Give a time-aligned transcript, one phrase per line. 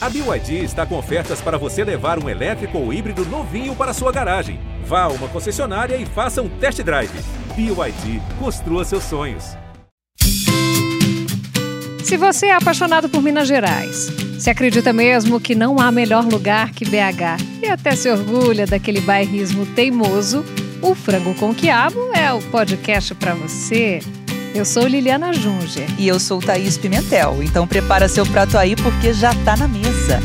[0.00, 4.12] A BYD está com ofertas para você levar um elétrico ou híbrido novinho para sua
[4.12, 4.60] garagem.
[4.84, 7.10] Vá a uma concessionária e faça um test drive.
[7.56, 9.56] BYD, construa seus sonhos.
[12.04, 14.08] Se você é apaixonado por Minas Gerais,
[14.38, 19.00] se acredita mesmo que não há melhor lugar que BH e até se orgulha daquele
[19.00, 20.44] bairrismo teimoso,
[20.80, 23.98] o Frango com Quiabo é o podcast para você.
[24.54, 25.86] Eu sou Liliana Junger.
[25.98, 27.42] E eu sou Thaís Pimentel.
[27.42, 30.18] Então prepara seu prato aí porque já tá na mesa.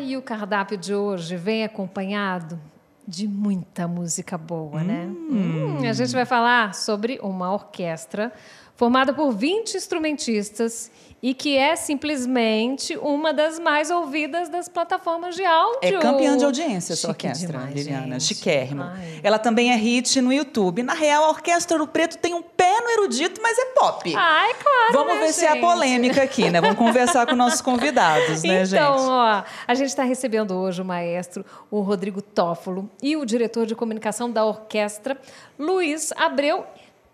[0.00, 2.58] E o cardápio de hoje vem acompanhado
[3.06, 5.06] de muita música boa, né?
[5.06, 8.32] Hum, a gente vai falar sobre uma orquestra
[8.74, 10.90] formada por 20 instrumentistas
[11.22, 15.78] e que é simplesmente uma das mais ouvidas das plataformas de áudio.
[15.82, 18.20] É campeã de audiência essa Chique orquestra, demais, Liliana.
[18.20, 18.24] gente.
[18.24, 18.94] Chiquérrima.
[18.96, 19.20] Ai.
[19.22, 20.82] Ela também é hit no YouTube.
[20.82, 24.08] Na real, a Orquestra do Preto tem um pé no erudito, mas é pop.
[24.10, 25.60] É claro, Vamos né, ver se há gente?
[25.60, 26.60] polêmica aqui, né?
[26.60, 29.08] Vamos conversar com nossos convidados, né, então, gente?
[29.08, 33.74] ó, a gente está recebendo hoje o maestro, o Rodrigo Toffolo, e o diretor de
[33.74, 35.18] comunicação da orquestra,
[35.58, 36.64] Luiz Abreu.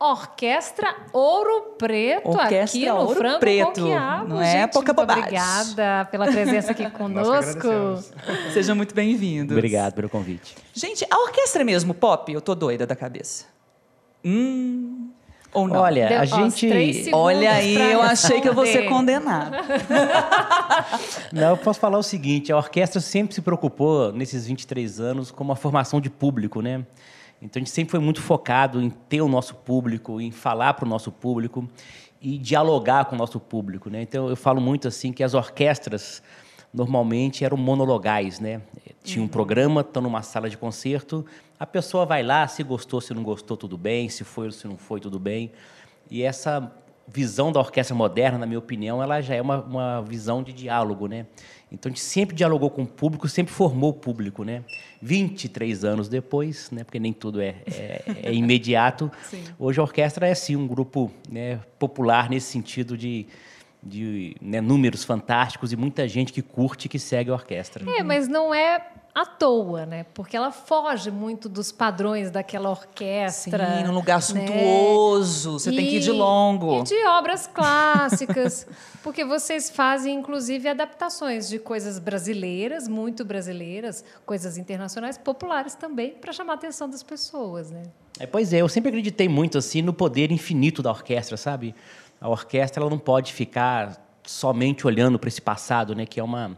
[0.03, 4.29] Orquestra Ouro Preto Orquestra aqui no Ouro Frango Preto, com Quiabo.
[4.29, 5.23] não é gente, pouca muito bobagem.
[5.23, 7.69] Obrigada pela presença aqui conosco.
[8.53, 9.57] Sejam muito bem-vindos.
[9.57, 10.57] Obrigado pelo convite.
[10.75, 12.33] Gente, a orquestra é mesmo pop?
[12.33, 13.45] Eu tô doida da cabeça.
[14.25, 15.11] Hum.
[15.55, 15.81] Ou não?
[15.83, 17.11] Olha, Deu- a gente.
[17.13, 19.59] Olha aí, eu achei que eu vou ser condenada.
[21.31, 25.45] Não, eu posso falar o seguinte: a orquestra sempre se preocupou, nesses 23 anos, com
[25.45, 26.85] uma formação de público, né?
[27.43, 30.87] Então a gente sempre foi muito focado em ter o nosso público, em falar para
[30.87, 31.69] o nosso público
[32.21, 34.03] e dialogar com o nosso público, né?
[34.03, 36.23] Então eu falo muito assim que as orquestras
[36.73, 38.63] normalmente eram monologais, né?
[39.03, 41.27] Tinha um programa, estão numa sala de concerto,
[41.59, 44.69] a pessoa vai lá, se gostou, se não gostou, tudo bem, se foi ou se
[44.69, 45.51] não foi, tudo bem.
[46.09, 46.73] E essa
[47.07, 51.07] visão da orquestra moderna, na minha opinião, ela já é uma, uma visão de diálogo,
[51.07, 51.27] né?
[51.71, 54.63] Então a gente sempre dialogou com o público, sempre formou o público, né?
[55.01, 56.85] 23 anos depois, né?
[56.85, 59.11] Porque nem tudo é, é, é imediato.
[59.59, 63.27] Hoje a orquestra é sim um grupo né, popular nesse sentido de,
[63.83, 67.83] de né, números fantásticos e muita gente que curte e que segue a orquestra.
[67.91, 70.07] É, mas não é à toa, né?
[70.15, 73.79] Porque ela foge muito dos padrões daquela orquestra.
[73.79, 74.21] Sim, num lugar né?
[74.23, 76.81] suntuoso, você tem que ir de E- longo.
[76.81, 78.67] E de obras clássicas.
[79.03, 86.33] porque vocês fazem, inclusive, adaptações de coisas brasileiras, muito brasileiras, coisas internacionais, populares também, para
[86.33, 87.83] chamar a atenção das pessoas, né?
[88.19, 91.75] É, pois é, eu sempre acreditei muito assim no poder infinito da orquestra, sabe?
[92.21, 96.07] A orquestra ela não pode ficar somente olhando para esse passado, né?
[96.07, 96.57] Que é uma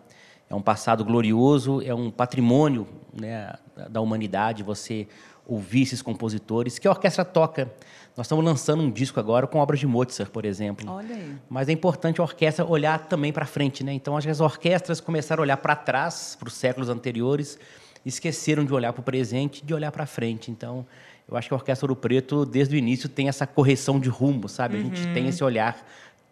[0.48, 2.86] é um passado glorioso, é um patrimônio
[3.18, 4.62] né, da- da humanidade.
[4.62, 5.06] Você
[5.46, 7.70] ouvir esses compositores que a orquestra toca.
[8.16, 10.90] Nós estamos lançando um disco agora com obras de Mozart, por exemplo.
[10.90, 11.36] Olha aí.
[11.50, 13.92] Mas é importante a orquestra olhar também para frente, né?
[13.92, 17.58] Então acho que as orquestras começaram a olhar para trás, para os séculos anteriores,
[18.06, 20.50] esqueceram de olhar para o presente, de olhar para frente.
[20.50, 20.86] Então
[21.28, 24.48] eu acho que a Orquestra Ouro Preto desde o início tem essa correção de rumo,
[24.48, 24.76] sabe?
[24.76, 25.84] A gente tem esse olhar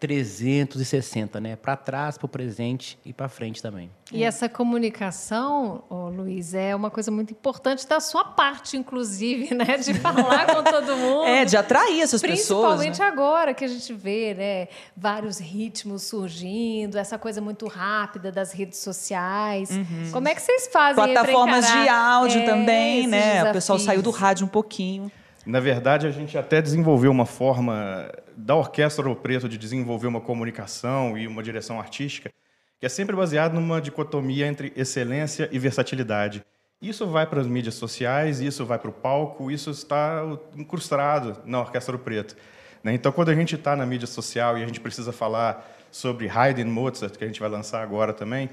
[0.03, 1.55] 360, né?
[1.55, 3.89] Para trás, para o presente e para frente também.
[4.11, 9.77] E essa comunicação, ô, Luiz, é uma coisa muito importante da sua parte, inclusive, né?
[9.77, 11.23] De falar com todo mundo.
[11.23, 12.75] É, de atrair essas pessoas.
[12.75, 13.05] Principalmente né?
[13.05, 18.79] agora que a gente vê né, vários ritmos surgindo, essa coisa muito rápida das redes
[18.79, 19.69] sociais.
[20.11, 23.49] Como é que vocês fazem Plataformas de áudio é, também, né?
[23.49, 23.83] O pessoal desafios?
[23.83, 25.09] saiu do rádio um pouquinho.
[25.45, 30.21] Na verdade, a gente até desenvolveu uma forma da Orquestra Ouro Preto de desenvolver uma
[30.21, 32.31] comunicação e uma direção artística
[32.79, 36.43] que é sempre baseada numa dicotomia entre excelência e versatilidade.
[36.81, 40.21] Isso vai para as mídias sociais, isso vai para o palco, isso está
[40.55, 42.35] incrustado na Orquestra Ouro Preto.
[42.83, 42.93] né?
[42.93, 46.69] Então, quando a gente está na mídia social e a gente precisa falar sobre Haydn
[46.69, 48.49] Mozart, que a gente vai lançar agora também,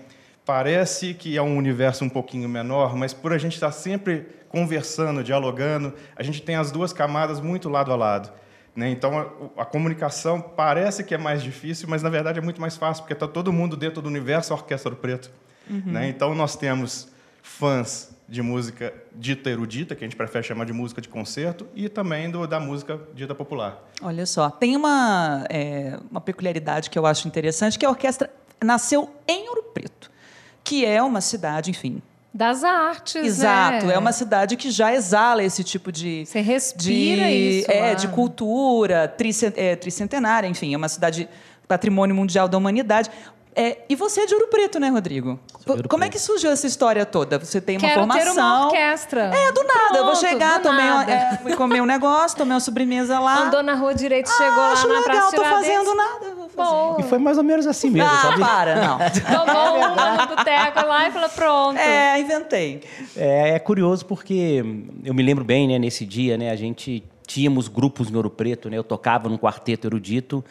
[0.50, 5.22] parece que é um universo um pouquinho menor, mas por a gente estar sempre conversando,
[5.22, 8.32] dialogando, a gente tem as duas camadas muito lado a lado.
[8.74, 8.90] né?
[8.90, 9.16] Então,
[9.56, 13.04] a, a comunicação parece que é mais difícil, mas na verdade é muito mais fácil,
[13.04, 15.30] porque está todo mundo dentro do universo Orquestra do Preto.
[15.68, 16.08] né?
[16.08, 17.06] Então, nós temos
[17.44, 21.88] fãs de música dita erudita, que a gente prefere chamar de música de concerto, e
[21.88, 23.88] também do, da música dita popular.
[24.02, 28.28] Olha só, tem uma, é, uma peculiaridade que eu acho interessante, que a orquestra
[28.62, 29.89] nasceu em Ouro Preto,
[30.70, 32.00] que é uma cidade, enfim.
[32.32, 33.94] Das artes, Exato, né?
[33.94, 36.24] é uma cidade que já exala esse tipo de.
[36.24, 37.94] Você respira de, isso É, lá.
[37.94, 39.12] de cultura,
[39.56, 41.28] é, tricentenária, enfim, é uma cidade
[41.66, 43.10] patrimônio mundial da humanidade.
[43.54, 45.38] É, e você é de Ouro Preto, né, Rodrigo?
[45.66, 46.12] Como é Preto.
[46.12, 47.38] que surgiu essa história toda?
[47.38, 48.24] Você tem uma Quero formação.
[48.34, 49.22] ter uma orquestra.
[49.34, 49.80] É, do nada.
[49.98, 51.12] eu vou Pronto, chegar, tomei, uma- nada.
[51.12, 53.42] é, fui comer um negócio, tomei uma sobremesa lá.
[53.46, 55.76] Andou na rua direita, Ah, chegou lá acho na legal, Praça tô Tiradentes.
[55.76, 56.34] fazendo nada.
[56.36, 57.00] Vou Boa.
[57.00, 58.40] E foi mais ou menos assim mesmo, Ah, sabe?
[58.40, 58.98] para, não.
[59.46, 61.78] Tomou uma no boteco lá e falou, pronto.
[61.78, 62.82] É, inventei.
[63.16, 64.62] É, é curioso porque
[65.04, 68.68] eu me lembro bem, né, nesse dia, né, a gente tínhamos grupos em Ouro Preto,
[68.68, 70.44] né, eu tocava num quarteto erudito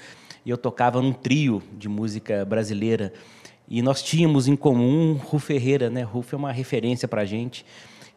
[0.49, 3.13] e eu tocava num trio de música brasileira.
[3.67, 6.01] E nós tínhamos em comum Rufo Ferreira, né?
[6.01, 7.63] Rufo é uma referência para a gente.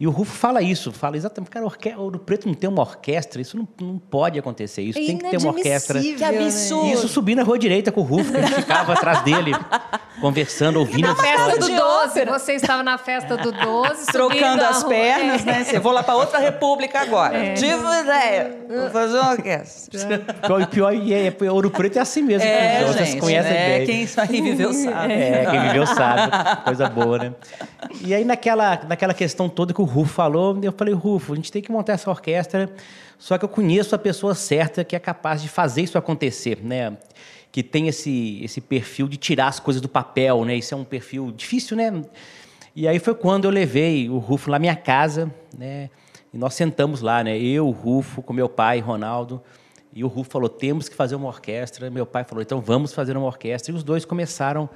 [0.02, 3.40] E o Rufo fala isso, fala exatamente, cara, orque- Ouro Preto não tem uma orquestra,
[3.40, 6.00] isso não, não pode acontecer, isso É tem que ter uma orquestra.
[6.00, 6.26] Que né?
[6.40, 6.86] absurdo.
[6.88, 9.52] E isso subi na rua direita com o Rufo, que a gente ficava atrás dele,
[10.20, 12.36] conversando, ouvindo Na as festa do de 12, ópera.
[12.36, 15.44] você estava na festa do 12, Trocando subindo as pernas, É.
[15.44, 15.64] né?
[15.64, 17.38] Você, vou lá para outra república agora.
[17.38, 17.54] É.
[17.54, 18.56] Tive uma ideia.
[18.68, 20.18] Vou fazer uma orquestra.
[20.44, 22.44] Pior, pior e é, é, Ouro Preto é assim mesmo.
[22.48, 23.20] É, vocês gente.
[23.20, 23.78] conhecem né?
[23.78, 23.86] bem.
[23.86, 25.12] Quem aí viveu sabe.
[25.12, 26.32] É, quem viveu sabe.
[26.64, 27.32] Coisa boa, né?
[28.00, 31.52] E aí, naquela, naquela questão toda que o Rufo falou, eu falei, Rufo, a gente
[31.52, 32.72] tem que montar essa orquestra,
[33.18, 36.96] só que eu conheço a pessoa certa que é capaz de fazer isso acontecer, né?
[37.50, 40.56] Que tem esse, esse perfil de tirar as coisas do papel, né?
[40.56, 42.02] Isso é um perfil difícil, né?
[42.74, 45.90] E aí foi quando eu levei o Rufo lá na minha casa, né?
[46.32, 47.38] E nós sentamos lá, né?
[47.38, 49.42] Eu, o Rufo, com meu pai, Ronaldo.
[49.94, 51.90] E o Rufo falou: temos que fazer uma orquestra.
[51.90, 53.70] Meu pai falou: então vamos fazer uma orquestra.
[53.70, 54.70] E os dois começaram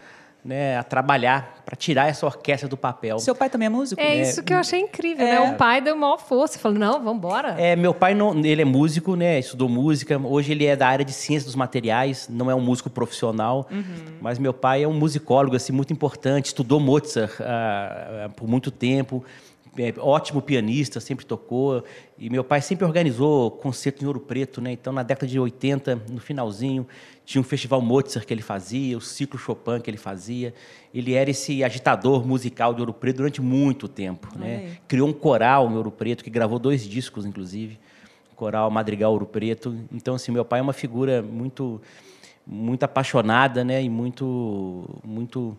[0.47, 3.19] né, a trabalhar para tirar essa orquestra do papel.
[3.19, 4.01] Seu pai também é músico?
[4.01, 5.41] É isso que eu achei incrível, É.
[5.41, 5.51] né?
[5.51, 6.59] O pai deu maior força.
[6.59, 7.57] Falou, não, vamos embora.
[7.59, 9.41] É, meu pai não, ele é músico, né?
[9.41, 10.17] Estudou música.
[10.19, 13.69] Hoje ele é da área de ciência dos materiais, não é um músico profissional,
[14.21, 16.47] mas meu pai é um musicólogo assim muito importante.
[16.47, 19.25] Estudou Mozart ah, ah, por muito tempo.
[19.79, 21.85] É, ótimo pianista, sempre tocou.
[22.19, 24.73] E meu pai sempre organizou concerto em Ouro Preto, né?
[24.73, 26.87] Então, na década de 80, no finalzinho,
[27.25, 30.55] tinha um festival Mozart que ele fazia, o ciclo Chopin que ele fazia.
[30.95, 34.77] Ele era esse agitador musical de Ouro Preto durante muito tempo, né?
[34.89, 37.79] Criou um coral em Ouro Preto que gravou dois discos, inclusive,
[38.35, 39.77] coral Madrigal Ouro Preto.
[39.93, 41.81] Então, assim, meu pai é uma figura muito
[42.47, 43.83] muito apaixonada, né?
[43.83, 45.57] E muito muito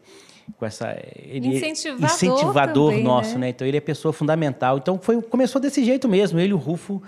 [0.58, 3.40] com essa ele Incentivador incentivador também, nosso, né?
[3.40, 3.50] né?
[3.50, 4.78] Então ele é pessoa fundamental.
[4.78, 7.02] Então foi começou desse jeito mesmo, ele o Rufo.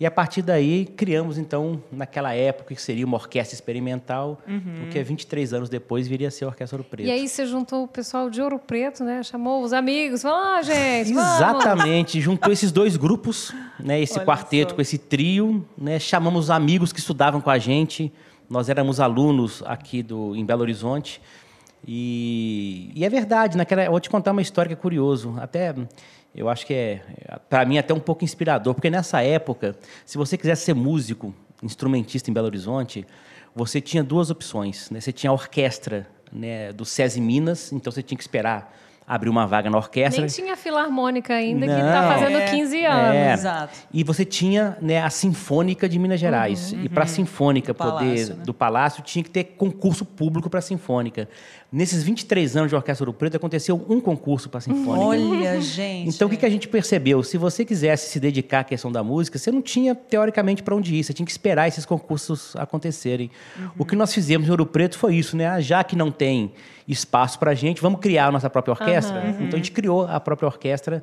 [0.00, 4.42] E a partir daí criamos então naquela época que seria uma orquestra experimental,
[4.84, 7.06] o que é 23 anos depois viria a ser a Orquestra Ouro Preto.
[7.06, 9.22] E aí você juntou o pessoal de Ouro Preto, né?
[9.22, 11.36] Chamou os amigos, falou, ah, gente, vamos.
[11.36, 14.74] Exatamente, juntou esses dois grupos, né, esse Olha quarteto só.
[14.74, 18.12] com esse trio, né, chamamos amigos que estudavam com a gente.
[18.52, 21.22] Nós éramos alunos aqui do em Belo Horizonte.
[21.88, 25.74] E, e é verdade, naquela, vou te contar uma história que é curioso, até
[26.34, 27.00] eu acho que é
[27.48, 32.30] para mim até um pouco inspirador, porque nessa época, se você quisesse ser músico, instrumentista
[32.30, 33.06] em Belo Horizonte,
[33.54, 35.00] você tinha duas opções, né?
[35.00, 38.70] Você tinha a orquestra, né, do SESI Minas, então você tinha que esperar
[39.06, 40.22] abrir uma vaga na orquestra.
[40.24, 41.92] Nem tinha filarmônica ainda, que Não.
[41.92, 43.14] tá fazendo É, 15 anos.
[43.14, 43.32] É.
[43.32, 43.78] Exato.
[43.92, 46.72] E você tinha né, a Sinfônica de Minas Gerais.
[46.72, 48.44] E para a Sinfônica Do Palácio, poder né?
[48.44, 51.28] do Palácio tinha que ter concurso público para a Sinfônica.
[51.72, 55.06] Nesses 23 anos de Orquestra Ouro Preto aconteceu um concurso para a Sinfônica.
[55.06, 56.10] Olha, gente.
[56.14, 57.22] Então, o que, que a gente percebeu?
[57.22, 60.94] Se você quisesse se dedicar à questão da música, você não tinha, teoricamente, para onde
[60.94, 61.02] ir.
[61.02, 63.30] Você tinha que esperar esses concursos acontecerem.
[63.78, 65.46] O que nós fizemos em Ouro Preto foi isso, né?
[65.46, 66.52] Ah, Já que não tem
[66.86, 69.34] espaço para a gente, vamos criar a nossa própria orquestra.
[69.40, 71.02] Então, a gente criou a própria orquestra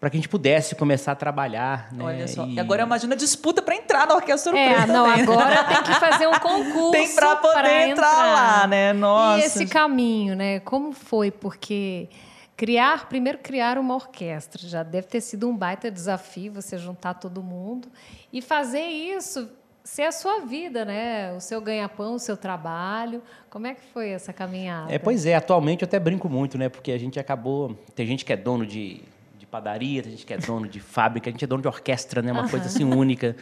[0.00, 1.92] para que a gente pudesse começar a trabalhar.
[1.92, 2.04] Né?
[2.04, 2.46] Olha só.
[2.46, 2.54] E...
[2.54, 5.22] E- agora imagina a disputa para entrar na Orquestra Ouro É, não, também.
[5.22, 6.92] agora tem que fazer um concurso.
[6.92, 8.92] Tem pra poder entrar lá, né?
[8.92, 9.40] Nossa.
[9.42, 10.60] E esse caminho, né?
[10.60, 11.30] Como foi?
[11.32, 12.08] Porque
[12.56, 17.42] criar, primeiro criar uma orquestra, já deve ter sido um baita desafio você juntar todo
[17.42, 17.88] mundo
[18.32, 19.48] e fazer isso
[19.82, 21.32] ser a sua vida, né?
[21.32, 23.22] O seu ganha-pão, o seu trabalho.
[23.48, 24.92] Como é que foi essa caminhada?
[24.92, 26.68] É, pois é, atualmente eu até brinco muito, né?
[26.68, 27.74] Porque a gente acabou.
[27.94, 29.00] Tem gente que é dono de
[29.50, 32.30] padaria, tem gente que é dono de fábrica, a gente é dono de orquestra, né?
[32.32, 33.34] Uma coisa assim única.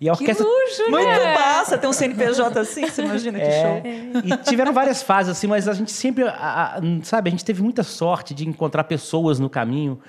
[0.00, 0.44] E a Que orquestra.
[0.46, 1.34] luxo, Muito né?
[1.34, 4.22] massa ter um CNPJ assim, você imagina que É, show.
[4.24, 6.30] e tiveram várias fases, assim, mas a gente sempre, a-
[6.76, 10.00] a- sabe, a gente teve muita sorte de encontrar pessoas no caminho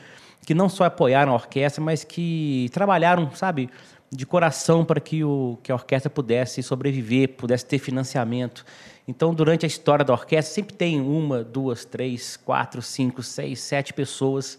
[0.45, 3.69] que não só apoiaram a orquestra, mas que trabalharam, sabe,
[4.09, 8.65] de coração para que, o, que a orquestra pudesse sobreviver, pudesse ter financiamento.
[9.05, 13.93] Então, durante a história da orquestra, sempre tem uma, duas, três, quatro, cinco, seis, sete
[13.93, 14.57] pessoas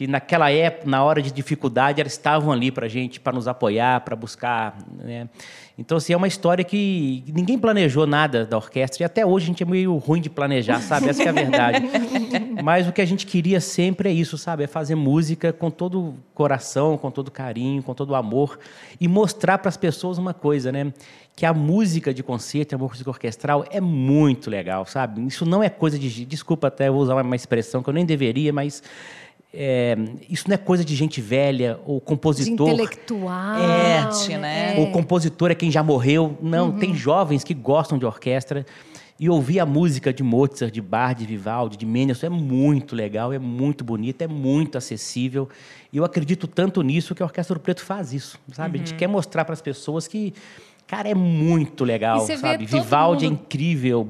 [0.00, 3.46] que naquela época, na hora de dificuldade, elas estavam ali para a gente, para nos
[3.46, 4.78] apoiar, para buscar.
[4.96, 5.28] Né?
[5.76, 9.46] Então, assim, é uma história que ninguém planejou nada da orquestra, e até hoje a
[9.48, 11.10] gente é meio ruim de planejar, sabe?
[11.10, 11.84] Essa que é a verdade.
[12.64, 14.64] Mas o que a gente queria sempre é isso, sabe?
[14.64, 18.58] É fazer música com todo o coração, com todo carinho, com todo o amor,
[18.98, 20.94] e mostrar para as pessoas uma coisa, né?
[21.36, 25.26] Que a música de concerto, a música orquestral é muito legal, sabe?
[25.26, 26.24] Isso não é coisa de.
[26.24, 28.82] Desculpa até, eu vou usar uma expressão que eu nem deveria, mas
[29.52, 29.96] é,
[30.28, 32.68] isso não é coisa de gente velha ou De compositor.
[32.68, 33.58] intelectual.
[33.58, 34.74] É, né?
[34.78, 36.38] Ou compositor é quem já morreu.
[36.40, 38.64] Não, tem jovens que gostam de orquestra.
[39.18, 43.32] E ouvir a música de Mozart, de Bach, de Vivaldi, de Mendelssohn é muito legal,
[43.34, 45.46] é muito bonito, é muito acessível.
[45.92, 48.76] E eu acredito tanto nisso que a Orquestra do Preto faz isso, sabe?
[48.76, 50.32] A gente quer mostrar para as pessoas que,
[50.86, 52.64] cara, é muito legal, sabe?
[52.64, 54.08] Vivaldi é mundo- incrível.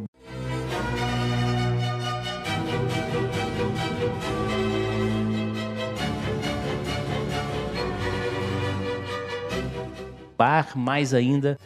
[10.40, 11.58] Bar mais ainda.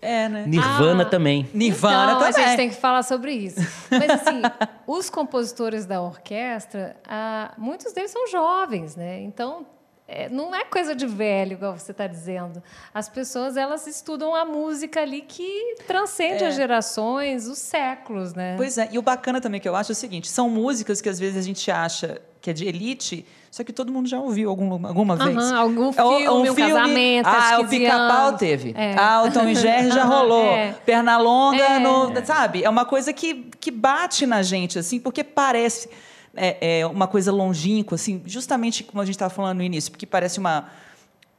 [0.00, 0.46] É, né?
[0.46, 1.46] Nirvana Ah, também.
[1.52, 2.44] Nirvana então, também.
[2.44, 3.60] a gente tem que falar sobre isso.
[3.90, 4.40] Mas, assim,
[4.86, 9.20] os compositores da orquestra, ah, muitos deles são jovens, né?
[9.20, 9.66] Então,
[10.10, 12.62] é, não é coisa de velho, igual você está dizendo.
[12.94, 18.54] As pessoas, elas estudam a música ali que transcende as gerações, os séculos, né?
[18.56, 21.08] Pois é, e o bacana também que eu acho é o seguinte: são músicas que
[21.10, 24.48] às vezes a gente acha que é de elite, só que todo mundo já ouviu
[24.48, 25.36] algum, alguma vez.
[25.36, 28.72] Aham, algum Ou- filme, um casamento, Ah, o pica-pau teve.
[28.76, 28.94] É.
[28.96, 30.44] Ah, o Tom e Jerry já Aham, rolou.
[30.46, 30.72] é.
[30.86, 31.78] Perna longa, É.
[31.80, 32.62] no- sabe?
[32.64, 35.90] É uma coisa que, que bate na gente, assim, porque parece
[36.38, 40.06] é, é uma coisa longínqua, assim, justamente como a gente estava falando no início, porque
[40.06, 40.68] parece uma,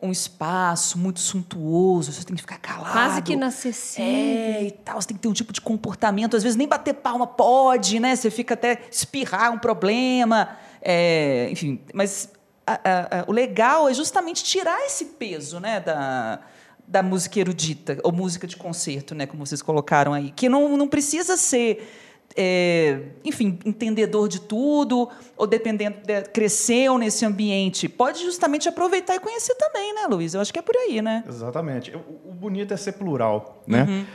[0.02, 2.92] um espaço muito suntuoso, você tem que ficar calado.
[2.94, 4.06] Quase que inacessível.
[4.06, 6.94] É, e tal, você tem que ter um tipo de comportamento, às vezes nem bater
[6.94, 8.16] palma pode, né?
[8.16, 10.50] Você fica até espirrar um problema,
[10.82, 12.30] é, enfim, mas
[12.66, 16.40] a- a- a- o legal é justamente tirar esse peso, né, da,
[16.88, 20.88] da música erudita, ou música de concerto, né, como vocês colocaram aí, que não, não
[20.88, 27.90] precisa ser, é, enfim, entendedor de tudo, ou dependendo, de, cresceu nesse ambiente.
[27.90, 30.34] Pode justamente aproveitar e conhecer também, né, Luiz?
[30.34, 31.24] Eu acho que é por aí, né?
[31.28, 31.96] Exatamente.
[31.96, 34.06] O, o bonito é ser plural, né?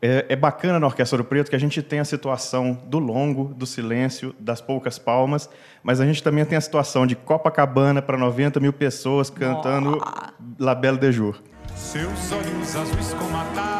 [0.00, 3.52] É, é bacana na Orquestra do Preto que a gente tem a situação do longo,
[3.52, 5.50] do silêncio, das poucas palmas,
[5.82, 9.98] mas a gente também tem a situação de Copacabana para 90 mil pessoas cantando
[10.58, 11.42] La Belle de Jour.
[11.74, 13.77] Seus olhos azuis como a tarde,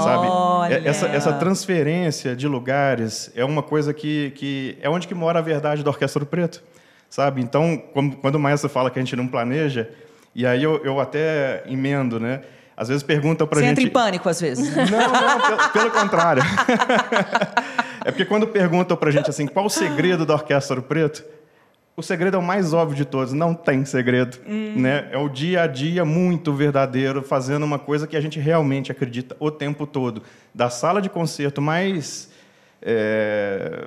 [0.00, 0.26] sabe?
[0.26, 0.74] Olha.
[0.74, 5.38] É- Essa, essa transferência de lugares é uma coisa que, que é onde que mora
[5.38, 6.62] a verdade da Orquestra do Preto,
[7.08, 7.40] sabe?
[7.40, 7.82] Então,
[8.20, 9.88] quando o maestro fala que a gente não planeja,
[10.34, 12.40] e aí eu, eu até emendo, né?
[12.76, 13.78] Às vezes perguntam pra Você gente...
[13.78, 14.74] entra em pânico às vezes.
[14.74, 16.42] Não, não, pelo, pelo contrário.
[18.04, 21.22] é porque quando perguntam pra gente assim, qual o segredo da Orquestra do Preto?
[21.94, 24.38] O segredo é o mais óbvio de todos, não tem segredo.
[24.46, 25.08] Né?
[25.12, 29.36] É o dia a dia muito verdadeiro, fazendo uma coisa que a gente realmente acredita
[29.38, 30.22] o tempo todo.
[30.54, 32.30] Da sala de concerto mais
[32.80, 33.86] é,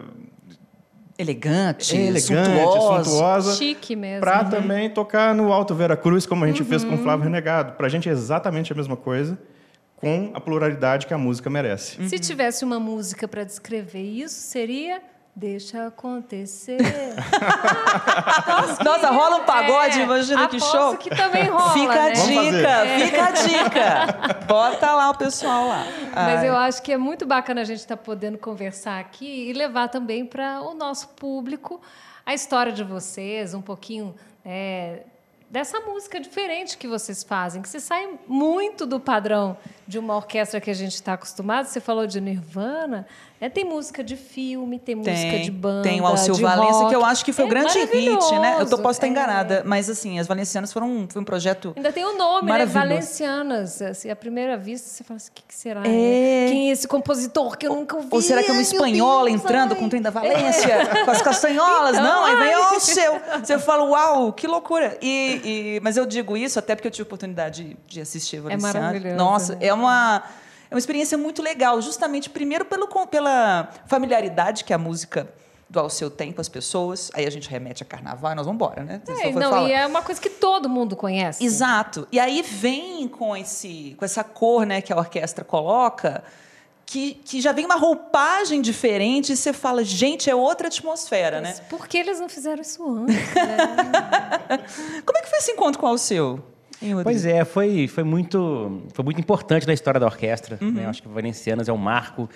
[1.18, 3.04] Elegante, elegante, suntuosa.
[3.10, 4.20] suntuosa, Chique mesmo.
[4.20, 4.50] para né?
[4.50, 6.90] também tocar no Alto Vera Cruz, como a gente fez Uhum.
[6.90, 7.72] com o Flávio Renegado.
[7.74, 9.38] Para a gente é exatamente a mesma coisa,
[9.96, 12.06] com a pluralidade que a música merece.
[12.10, 15.02] Se tivesse uma música para descrever isso, seria
[15.36, 16.78] Deixa acontecer.
[18.84, 20.96] Nossa, rola um pagode, É, imagina que show.
[20.98, 22.12] que também rola, Fica a né?
[22.14, 23.06] Dica, fazer.
[23.06, 24.46] fica a dica.
[24.48, 25.84] Bota lá o pessoal lá.
[26.14, 26.50] Mas Ai.
[26.50, 30.26] eu acho que é muito bacana a gente estar podendo conversar aqui e levar também
[30.26, 31.82] para o nosso público
[32.26, 35.02] a história de vocês, um pouquinho é,
[35.50, 40.60] dessa música diferente que vocês fazem, que se sai muito do padrão de uma orquestra
[40.62, 41.66] que a gente está acostumado.
[41.66, 43.06] Você falou de Nirvana,
[43.40, 43.50] né?
[43.50, 46.90] tem música de filme, tem, música de banda, Tem o Alceu Valença, rock.
[46.90, 48.58] que eu acho que foi É o grande hit, né?
[48.60, 49.10] Eu tô, posso estar é.
[49.10, 51.74] enganada, mas assim, as Valencianas foram um, foi um projeto.
[51.76, 52.66] Ainda tem o nome, né?
[52.66, 53.82] Valencianas.
[53.82, 55.82] Assim, à primeira vista, você fala assim, o que, que será?
[55.82, 55.84] É.
[55.88, 56.48] né?
[56.50, 58.08] Quem é esse compositor que eu nunca ouvi?
[58.12, 59.80] Ou será que é uma Ai, espanhola Deus, entrando ai.
[59.80, 61.96] com o trem da Valência, com as castanholas?
[61.96, 62.76] Então, não, aí vem ai.
[62.76, 63.22] o seu.
[63.44, 64.98] Você fala, uau, que loucura.
[65.02, 65.42] E,
[65.78, 68.42] e- mas eu digo isso até porque eu tive a oportunidade de, de assistir a
[68.42, 68.80] Valenciana.
[68.80, 69.66] maravilhoso, Nossa, né?
[69.68, 70.24] é uma,
[70.70, 75.30] é uma experiência muito legal, justamente, primeiro, pelo, pela familiaridade que a música
[75.70, 77.12] do Alceu tem com as pessoas.
[77.14, 79.02] Aí a gente remete a carnaval e nós vamos embora, né?
[79.08, 79.68] É, não, falar.
[79.68, 81.44] e é uma coisa que todo mundo conhece.
[81.44, 82.08] Exato.
[82.12, 86.24] E aí vem com, esse, com essa cor né, que a orquestra coloca,
[86.86, 91.50] que, que já vem uma roupagem diferente e você fala, gente, é outra atmosfera, né?
[91.50, 93.16] Mas Por que eles não fizeram isso antes?
[93.16, 93.58] né?
[95.06, 96.44] Como é que foi esse encontro com o Alceu?
[96.86, 96.96] Hein?
[97.04, 100.58] Pois é, foi, foi, muito, foi muito importante na história da orquestra.
[100.62, 100.72] Uhum.
[100.72, 100.86] né?
[100.86, 102.30] Eu acho que o Valencianas é um marco,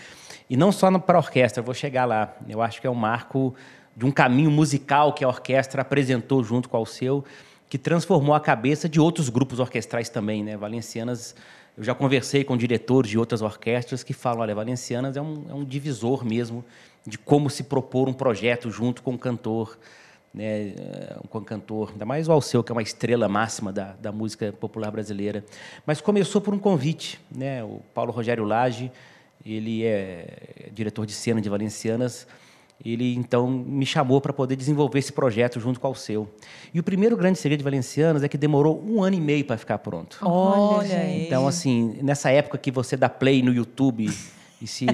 [0.49, 2.35] e não só para a orquestra, vou chegar lá.
[2.47, 3.53] Eu acho que é um marco
[3.95, 7.23] de um caminho musical que a orquestra apresentou junto com o seu,
[7.69, 10.43] que transformou a cabeça de outros grupos orquestrais também.
[10.43, 10.57] Né?
[10.57, 11.35] Valencianas
[11.77, 15.53] Eu já conversei com diretores de outras orquestras que falam, olha, Valencianas é um, é
[15.53, 16.63] um divisor mesmo
[17.05, 19.77] de como se propor um projeto junto com o cantor,
[20.33, 23.95] né, eh, com o cantor, ainda mais o Alceu, que é uma estrela máxima da,
[23.99, 25.43] da música popular brasileira.
[25.85, 27.63] Mas começou por um convite, né?
[27.63, 28.91] O Paulo Rogério Lage,
[29.45, 32.27] ele é diretor de cena de Valencianas,
[32.83, 36.29] ele então me chamou para poder desenvolver esse projeto junto com o Alceu.
[36.73, 39.57] E o primeiro grande segredo de Valencianas é que demorou um ano e meio para
[39.57, 40.17] ficar pronto.
[40.21, 41.25] Olha aí.
[41.25, 44.09] Então, assim, nessa época que você dá play no YouTube
[44.61, 44.85] e se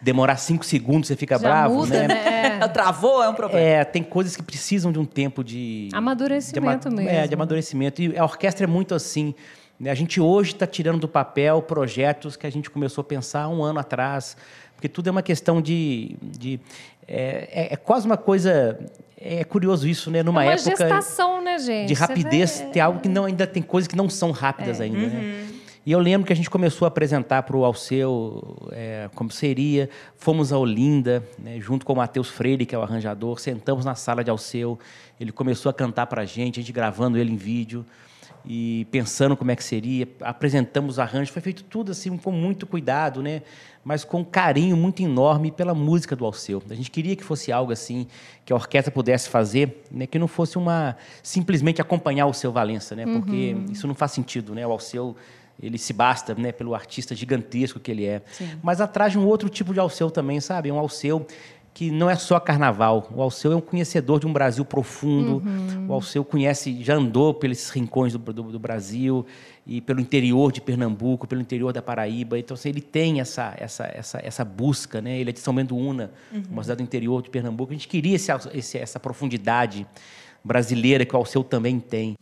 [0.00, 2.58] demorar cinco segundos você fica Já bravo, muda, né?
[2.62, 2.68] É.
[2.68, 3.64] Travou é um problema.
[3.64, 7.10] É, tem coisas que precisam de um tempo de Amadurecimento de ama- mesmo.
[7.18, 8.02] É, de amadurecimento.
[8.02, 9.34] E a orquestra é muito assim.
[9.78, 9.90] né?
[9.90, 13.62] A gente hoje está tirando do papel projetos que a gente começou a pensar um
[13.62, 14.36] ano atrás,
[14.74, 16.58] porque tudo é uma questão de, de
[17.06, 18.78] é, é- é quase uma coisa
[19.26, 20.22] é curioso isso, né?
[20.22, 21.88] Numa é uma época gestação, né, gente?
[21.88, 25.06] de rapidez, tem algo que não ainda tem coisas que não são rápidas ainda, Uhum.
[25.08, 25.43] né?
[25.86, 29.90] E eu lembro que a gente começou a apresentar para o Alceu é, como seria.
[30.16, 33.38] Fomos a Olinda, né, junto com o Matheus Freire, que é o arranjador.
[33.38, 34.78] Sentamos na sala de Alceu.
[35.20, 37.84] Ele começou a cantar para a gente, a gente gravando ele em vídeo
[38.46, 40.08] e pensando como é que seria.
[40.22, 41.28] Apresentamos os arranjos.
[41.28, 43.42] Foi feito tudo assim com muito cuidado, né?
[43.84, 46.62] mas com um carinho muito enorme pela música do Alceu.
[46.70, 48.06] A gente queria que fosse algo assim
[48.44, 50.06] que a orquestra pudesse fazer, né?
[50.06, 53.04] que não fosse uma simplesmente acompanhar o seu Valença, né?
[53.04, 54.54] porque isso não faz sentido.
[54.54, 54.66] Né?
[54.66, 55.14] O Alceu
[55.62, 58.22] ele se basta né, pelo artista gigantesco que ele é.
[58.62, 60.70] Mas atrás de um outro tipo de Alceu também, sabe?
[60.70, 61.26] Um Alceu
[61.72, 63.08] que não é só carnaval.
[63.12, 65.42] O Alceu é um conhecedor de um Brasil profundo.
[65.88, 69.26] O Alceu conhece, já andou pelos rincões do, do- do Brasil
[69.66, 72.38] e pelo interior de Pernambuco, pelo interior da Paraíba.
[72.38, 75.18] Então, assim, ele tem essa, essa, essa, essa busca, né?
[75.18, 76.12] Ele é de São Bento Una,
[76.48, 77.72] uma cidade do interior de Pernambuco.
[77.72, 79.84] A gente queria esse, esse- essa profundidade
[80.44, 82.14] brasileira que o Alceu também tem.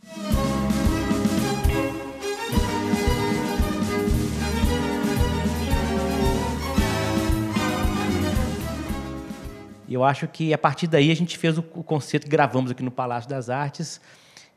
[9.93, 12.71] E eu acho que a partir daí a gente fez o, o concerto que gravamos
[12.71, 14.01] aqui no Palácio das Artes.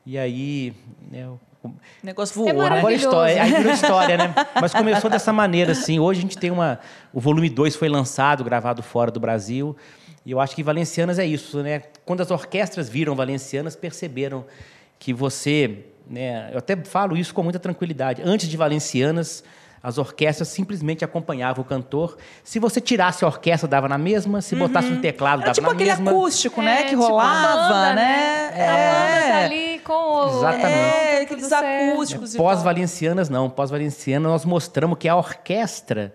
[0.06, 0.72] E aí.
[1.10, 2.52] Né, o- O negócio É voou, né?
[2.52, 3.04] Agora maravilhoso.
[3.06, 4.34] história, aí virou história, né?
[4.58, 5.98] Mas começou dessa maneira, assim.
[6.00, 6.80] Hoje a gente tem uma.
[7.12, 9.76] O volume 2 foi lançado, gravado fora do Brasil.
[10.24, 11.82] E eu acho que Valencianas é isso, né?
[12.06, 14.46] Quando as orquestras viram Valencianas, perceberam
[14.98, 15.84] que você.
[16.08, 18.22] Né, eu até falo isso com muita tranquilidade.
[18.24, 19.44] Antes de Valencianas,
[19.86, 22.16] as orquestras simplesmente acompanhavam o cantor.
[22.42, 24.42] Se você tirasse a orquestra, dava na mesma.
[24.42, 26.10] Se botasse um teclado, Era dava tipo na aquele mesma.
[26.10, 26.80] acústico, né?
[26.80, 28.48] É, que tipo a rolava, banda, né?
[28.48, 30.38] A banda tá ali com o...
[30.38, 30.74] Exatamente.
[30.74, 32.44] É, tudo aqueles acústicos tal.
[32.44, 33.48] Pós-Valencianas, não.
[33.48, 36.12] Pós-Valencianas, nós mostramos que a orquestra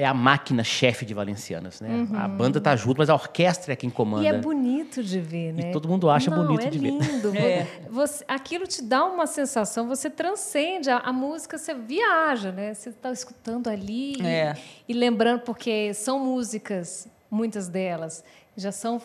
[0.00, 2.06] é a máquina chefe de Valencianas, né?
[2.14, 4.22] A banda tá junto, mas a orquestra é quem comanda.
[4.22, 5.72] E é bonito de ver, né?
[5.72, 6.90] todo mundo acha Não, bonito é de ver.
[6.90, 7.32] lindo.
[7.36, 7.66] É.
[7.90, 12.74] Você, aquilo te dá uma sensação, você transcende a, a música, você viaja, né?
[12.74, 14.54] Você está escutando ali e- É.
[14.88, 18.22] e, lembrando, porque são músicas, muitas delas,
[18.56, 19.02] já são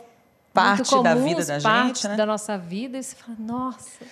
[0.54, 2.16] Parte muito da comuns, vida da parte gente, né?
[2.16, 4.06] da nossa vida, e você fala, nossa,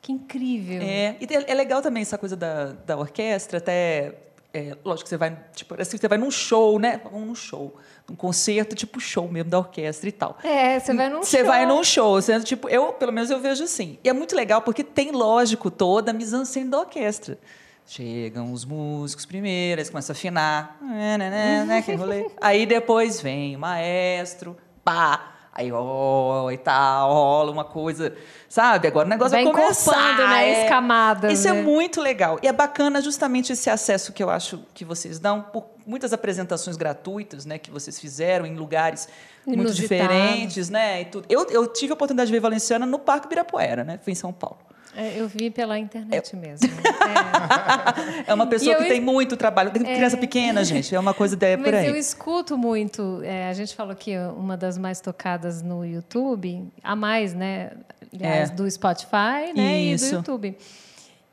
[0.00, 0.80] que incrível.
[0.82, 4.14] É, e é é legal também essa coisa da, da orquestra, até.
[4.58, 7.00] É, lógico que você vai, tipo, que você vai num show, né?
[7.04, 7.76] Vamos num show.
[8.08, 10.36] Num concerto, tipo show mesmo da orquestra e tal.
[10.42, 11.46] É, você vai num Você show.
[11.46, 13.98] vai num show, você, tipo, eu, pelo menos eu vejo assim.
[14.02, 17.38] E é muito legal porque tem, lógico, toda a mise-en-scène da orquestra.
[17.86, 22.26] Chegam os músicos primeiro, eles começam a afinar, né, né, né, né, rolê.
[22.38, 28.14] Aí depois vem o maestro, pá, aí ó, e tal, rola uma coisa,
[28.48, 28.86] sabe?
[28.86, 29.92] Agora o negócio Vai vai começar.
[30.28, 31.32] né, é.
[31.32, 31.62] Isso é né?
[31.62, 32.38] muito legal.
[32.40, 36.76] E é bacana justamente esse acesso que eu acho que vocês dão por muitas apresentações
[36.76, 39.08] gratuitas, né, que vocês fizeram em lugares
[39.44, 39.98] muito Inusitados.
[39.98, 41.26] diferentes, né, e tudo.
[41.28, 44.32] Eu, eu tive a oportunidade de ver Valenciana no Parque Ibirapuera, né, foi em São
[44.32, 44.58] Paulo.
[45.00, 46.68] É, eu vi pela internet mesmo.
[46.68, 48.30] É.
[48.30, 51.14] É uma pessoa E eu que tem muito trabalho, tem criança pequena, gente, é uma
[51.14, 51.86] coisa ideia por Mas aí.
[51.86, 53.20] eu escuto muito.
[53.22, 57.70] é, a gente falou que uma das mais tocadas no YouTube, a mais, né?
[58.12, 58.52] Aliás, É.
[58.54, 60.10] do Spotify né, e Isso.
[60.10, 60.58] do YouTube.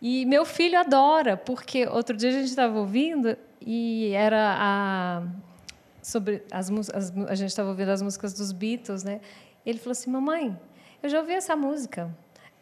[0.01, 5.23] E meu filho adora, porque outro dia a gente estava ouvindo e era a.
[6.03, 9.21] Sobre as, as a gente estava ouvindo as músicas dos Beatles, né?
[9.65, 10.55] Ele falou assim: Mamãe,
[11.01, 12.15] eu já ouvi essa música.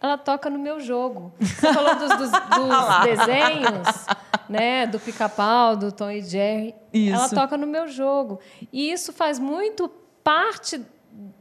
[0.04, 1.34] Ela toca no meu jogo.
[1.40, 4.06] Você falou dos, dos- dos desenhos,
[4.50, 4.86] né?
[4.86, 6.76] Do pica-pau, do Tom e Jerry.
[6.94, 7.34] Ela Isso.
[7.34, 8.40] toca no meu jogo.
[8.72, 9.90] E isso faz muito
[10.22, 10.82] parte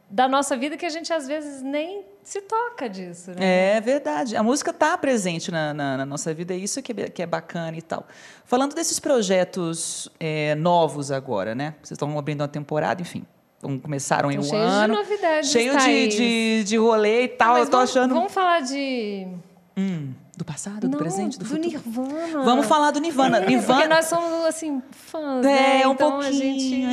[0.09, 3.77] da nossa vida que a gente às vezes nem se toca disso, né?
[3.77, 4.37] É verdade.
[4.37, 7.27] A música está presente na, na- na nossa vida, é isso que é, que é
[7.27, 8.07] bacana e tal.
[8.45, 11.75] Falando desses projetos é, novos agora, né?
[11.83, 13.25] Vocês estão abrindo uma temporada, enfim.
[13.63, 14.95] Começaram em um cheios de ano.
[14.95, 17.57] novidades, Cheio de, de, de rolê e tal.
[17.57, 18.13] Eu tô vamos, achando.
[18.15, 19.29] Vamos falar de
[20.37, 21.69] Do passado, do Não, presente, do, futuro?
[21.69, 22.43] Nirvana.
[22.43, 23.37] Vamos falar do Nirvana.
[23.37, 23.87] É, Porque Nirvana.
[23.87, 25.87] nós somos, assim, fãs, É, né?
[25.87, 26.29] um então pouquinho.
[26.29, 26.85] a gente...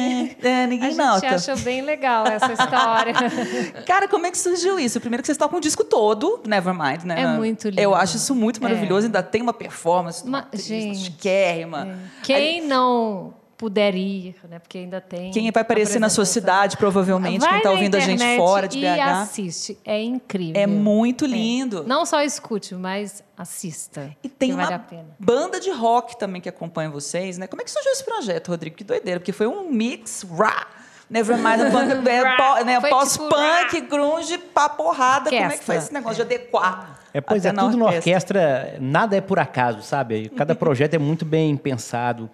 [0.45, 0.47] é.
[0.63, 1.27] É, ninguém a gente nota.
[1.35, 3.13] acha bem legal essa história.
[3.87, 4.99] Cara, como é que surgiu isso?
[4.99, 7.21] Primeiro que vocês tocam o disco todo, do Nevermind, né?
[7.23, 7.81] É muito lindo.
[7.81, 8.63] Eu acho isso muito É.
[8.63, 9.07] maravilhoso.
[9.07, 11.97] Ainda tem uma performance, uma Ma- atriz gente, chiquérrima.
[12.21, 14.57] Quem não puder ir, né?
[14.57, 15.31] Porque ainda tem.
[15.31, 18.77] Quem vai aparecer na sua cidade, provavelmente, Vai quem está ouvindo a gente fora de
[18.77, 19.01] e BH.
[19.01, 19.77] assiste.
[19.83, 20.59] É incrível.
[20.59, 21.83] É muito lindo.
[21.85, 24.15] Não só escute, mas assista.
[24.23, 25.07] E tem uma vale a pena.
[25.19, 27.47] banda de rock também que acompanha vocês, né?
[27.47, 28.77] Como é que surgiu esse projeto, Rodrigo?
[28.77, 30.65] Que doideira, porque foi um mix rá.
[31.09, 35.29] Nevermind, punk, é, né, pós-punk, tipo grunge, pá porrada.
[35.31, 36.99] Como é que foi esse negócio de adequar?
[37.11, 40.29] É, pois até é, tudo na orquestra, nada é por acaso, sabe?
[40.29, 42.29] Cada projeto é muito bem pensado.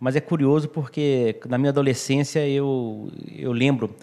[0.00, 3.94] Mas é curioso porque na minha adolescência eu, eu lembro,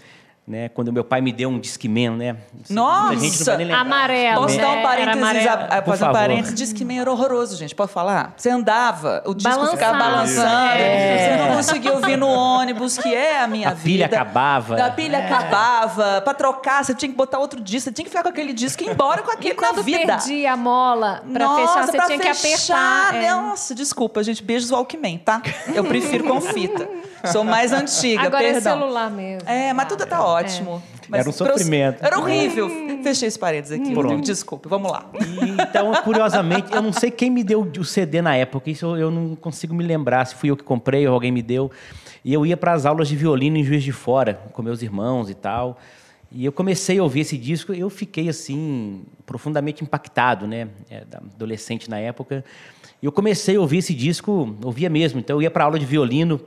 [0.47, 2.36] né, quando meu pai me deu um Discman, né?
[2.69, 3.15] Nossa!
[3.17, 3.71] Gente.
[3.73, 4.41] Amarelo.
[4.41, 4.62] Posso né?
[4.62, 5.47] dar um parênteses?
[5.47, 6.13] a- a- fazer um favor.
[6.13, 6.53] parênteses.
[6.53, 7.73] Disque Man era horroroso, gente.
[7.73, 8.34] Pode falar?
[8.38, 11.17] Você andava, o disco ficava balançando, é.
[11.38, 13.84] você não conseguia ouvir no ônibus, que é a minha A vida.
[13.84, 14.75] pilha acabava.
[14.86, 16.21] A pilha acabava.
[16.21, 17.86] Pra trocar, você tinha que botar outro disco.
[17.86, 19.81] Você tinha que ficar com aquele disco e ir embora com E aquele na quando
[19.84, 20.05] vida.
[20.17, 23.15] perdia a mola pra Nossa, fechar, você pra tinha que fechar, apertar.
[23.23, 23.31] é.
[23.31, 24.43] Nossa, desculpa, gente.
[24.43, 25.41] Beijos Walkman, tá?
[25.73, 26.88] Eu prefiro com fita.
[27.31, 28.58] Sou mais antiga, Agora perdão.
[28.60, 29.49] é celular mesmo.
[29.49, 30.35] É, mas tudo tá ótimo.
[31.08, 32.04] Mas Era um sofrimento.
[32.04, 32.69] Era horrível.
[33.04, 34.02] Fechei esse paredes aqui, Pronto.
[34.02, 34.21] Rodrigo.
[34.21, 35.10] Desculpa, vamos lá.
[35.13, 38.98] E, então, curiosamente, eu não sei quem me deu o CD na época, isso eu,
[38.98, 41.69] eu não consigo me lembrar se fui eu que comprei ou alguém me deu.
[42.24, 45.30] E eu ia para as aulas de violino em Juiz de Fora, com meus irmãos
[45.30, 45.78] e tal.
[46.32, 50.67] E eu comecei a ouvir esse disco eu fiquei, assim, profundamente impactado, né?
[50.89, 51.04] É,
[51.36, 52.43] adolescente na época.
[53.02, 55.19] E eu comecei a ouvir esse disco, ouvia mesmo.
[55.19, 56.41] Então, eu ia para aula de violino,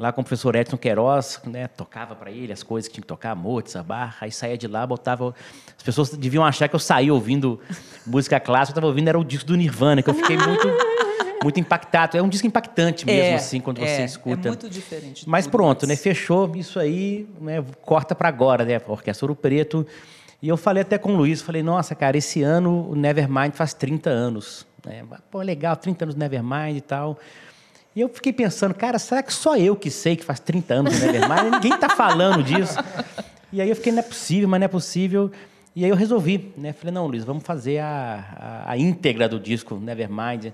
[0.00, 3.06] lá com o professor Edson Queiroz, né, tocava para ele as coisas que tinha que
[3.06, 5.34] tocar, Mozart, Bach, aí saía de lá, botava...
[5.76, 7.60] As pessoas deviam achar que eu saía ouvindo
[8.06, 10.68] música clássica, eu estava ouvindo, era o disco do Nirvana, que eu fiquei muito,
[11.44, 12.16] muito impactado.
[12.16, 14.48] É um disco impactante mesmo, assim, quando você é, escuta.
[14.48, 15.28] É muito diferente.
[15.28, 15.92] Mas pronto, né?
[15.92, 16.02] antes.
[16.02, 17.62] Fechou isso aí, né?
[17.82, 18.80] Corta para agora, né?
[18.86, 19.86] Orquestra Ouro Preto.
[20.42, 23.74] E eu falei até com o Luiz, falei, nossa, cara, esse ano o Nevermind faz
[23.74, 24.66] 30 anos.
[24.84, 25.04] Né?
[25.30, 27.18] Pô, legal, 30 anos do Nevermind e tal.
[27.94, 30.98] E eu fiquei pensando, cara, será que só eu que sei que faz 30 anos
[30.98, 31.52] do Nevermind?
[31.54, 32.76] Ninguém tá falando disso.
[33.52, 35.30] E aí eu fiquei, não é possível, mas não é possível.
[35.74, 36.72] E aí eu resolvi, né?
[36.72, 40.52] Falei, não, Luiz, vamos fazer a, a, a íntegra do disco Nevermind,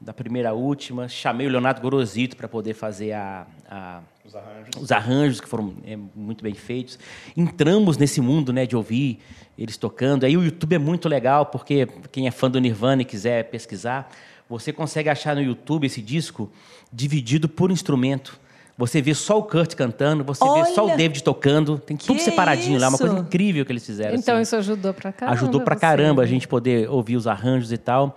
[0.00, 1.08] da primeira à última.
[1.08, 4.82] Chamei o Leonardo Gorosito para poder fazer a, a- Os arranjos.
[4.82, 6.98] os arranjos que foram é, muito bem feitos.
[7.36, 9.18] Entramos nesse mundo né, de ouvir
[9.58, 10.24] eles tocando.
[10.24, 14.10] Aí o YouTube é muito legal, porque quem é fã do Nirvana e quiser pesquisar,
[14.48, 16.50] você consegue achar no YouTube esse disco
[16.92, 18.38] dividido por instrumento.
[18.76, 20.96] Você vê só o Kurt cantando, você vê só o Olha!
[20.96, 23.22] David tocando, tem tudo separadinho lá, uma coisa isso!
[23.24, 24.14] incrível que eles fizeram.
[24.14, 25.36] Então assim isso ajudou pra caramba.
[25.36, 25.80] ajudou pra você.
[25.80, 28.16] caramba a gente poder ouvir os arranjos e tal.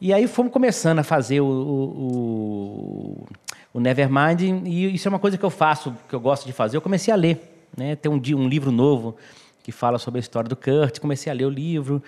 [0.00, 3.26] E aí fomos começando a fazer o, o,
[3.74, 6.76] o- Nevermind, e isso é uma coisa que eu faço, que eu gosto de fazer.
[6.76, 7.94] Eu comecei a ler, né?
[7.96, 9.14] Tem um, um livro novo
[9.62, 12.02] que fala sobre a história do Kurt, comecei a ler o livro.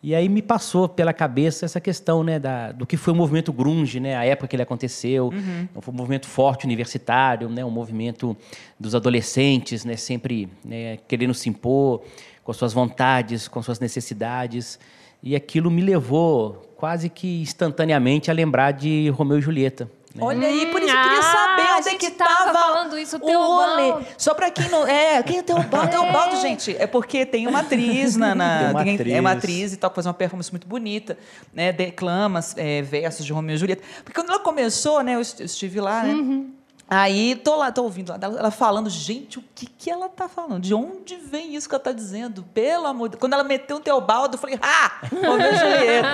[0.00, 3.52] E aí me passou pela cabeça essa questão né, da, do que foi o movimento
[3.52, 5.32] grunge, né, a época que ele aconteceu.
[5.80, 8.36] Foi um movimento forte universitário, né, um movimento
[8.78, 12.02] dos adolescentes, né, sempre né, querendo se impor
[12.44, 14.78] com suas vontades, com suas necessidades.
[15.20, 19.90] E aquilo me levou quase que instantaneamente a lembrar de Romeu e Julieta.
[20.18, 20.26] Né?
[20.26, 23.16] Olha aí, por isso eu queria Ah, saber a onde é que tava falando isso,
[23.16, 23.82] o Teobaldo.
[23.92, 24.04] rolê.
[24.16, 24.86] Só pra quem não...
[24.86, 25.88] É, quem é o Teobaldo?
[25.90, 28.34] Teobaldo, gente, é porque tem uma atriz na...
[28.34, 29.14] na- Tem uma atriz.
[29.14, 31.16] É uma atriz e tal, que faz uma performance muito bonita,
[31.52, 31.72] né?
[31.72, 33.82] Declama é, versos de Romeu e Julieta.
[34.04, 35.14] Porque quando ela começou, né?
[35.14, 36.12] Eu estive lá, né?
[36.14, 36.50] Uhum.
[36.90, 40.62] Aí, tô lá, tô ouvindo lá, ela falando, gente, o que que ela tá falando?
[40.62, 42.42] De onde vem isso que ela tá dizendo?
[42.54, 43.20] Pelo amor de Deus.
[43.20, 46.08] Quando ela meteu o Teobaldo, eu falei, ah, Romeu e Julieta.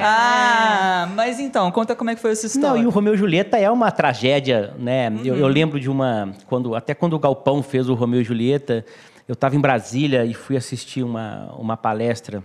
[0.00, 2.68] Ah, mas então, conta como é que foi essa história.
[2.68, 5.12] Não, e o Romeu e Julieta é uma tragédia, né?
[5.24, 6.32] Eu, eu lembro de uma.
[6.46, 8.86] Quando, até quando o Galpão fez o Romeu e Julieta,
[9.26, 12.44] eu estava em Brasília e fui assistir uma, uma palestra.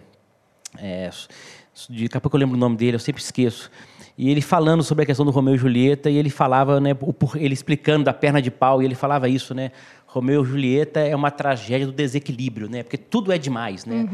[0.80, 1.12] É,
[1.88, 3.70] de, daqui a pouco eu lembro o nome dele, eu sempre esqueço.
[4.18, 6.90] E ele falando sobre a questão do Romeu e Julieta, e ele falava, né,
[7.36, 9.72] ele explicando da perna de pau, e ele falava isso, né?
[10.08, 12.82] Romeu e Julieta é uma tragédia do desequilíbrio, né?
[12.82, 14.10] Porque tudo é demais, né?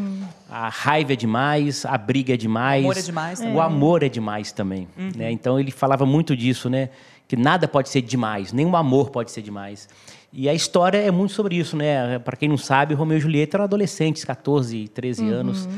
[0.50, 2.84] A raiva é demais, a briga é demais.
[2.84, 3.56] O amor é demais também.
[3.56, 4.88] O amor é demais também.
[5.16, 5.32] Né?
[5.32, 6.90] Então ele falava muito disso, né?
[7.26, 9.88] Que nada pode ser demais, nem o amor pode ser demais.
[10.34, 12.18] E a história é muito sobre isso, né?
[12.20, 15.70] Para quem não sabe, Romeu e Julieta eram adolescentes, 14, 13 anos.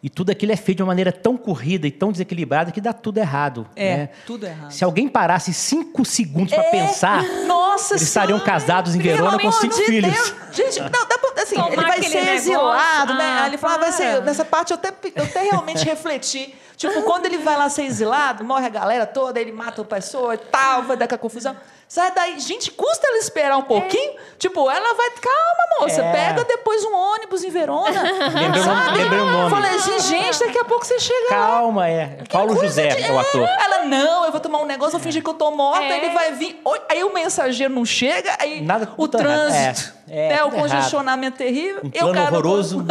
[0.00, 2.92] E tudo aquilo é feito de uma maneira tão corrida e tão desequilibrada que dá
[2.92, 3.66] tudo errado.
[3.74, 4.08] É, né?
[4.24, 4.70] tudo errado.
[4.70, 9.38] Se alguém parasse cinco segundos para É, pensar, Nossa eles estariam casados em pelo Verona
[9.40, 10.12] com amor cinco de filhos.
[10.14, 10.34] Deus.
[10.52, 12.30] Gente, não, dá pra- assim, tomar ele vai ser negócio.
[12.34, 13.24] exilado, né?
[13.24, 14.12] Ah, Aí ele fala, vai ser.
[14.12, 14.20] para.
[14.24, 16.54] Nessa parte eu até, eu até realmente refleti.
[16.76, 20.34] Tipo, quando ele vai lá ser exilado, morre a galera toda, ele mata a pessoa
[20.34, 21.56] e tal, vai dar aquela confusão.
[21.88, 22.38] Sai daí.
[22.38, 24.12] Gente, custa ela esperar um pouquinho?
[24.38, 25.10] Tipo, ela vai.
[25.12, 26.02] Calma, moça.
[26.02, 26.12] É.
[26.12, 28.02] Pega depois um ônibus em Verona.
[28.38, 28.98] Lembrei sabe?
[28.98, 29.50] lembrei o nome.
[29.50, 31.46] Falei assim, gente, daqui a pouco você chega lá.
[31.46, 32.18] Calma, é.
[32.30, 33.48] Paulo José de- é o ator.
[33.48, 35.96] Ela, não, eu vou tomar um negócio, vou fingir que eu tô morta, É.
[36.04, 36.60] ele vai vir.
[36.90, 39.10] Aí o mensageiro não chega, aí Nada- o errado.
[39.18, 41.80] trânsito, É, né, o congestionamento terrível.
[41.84, 42.78] Um plano cara horroroso,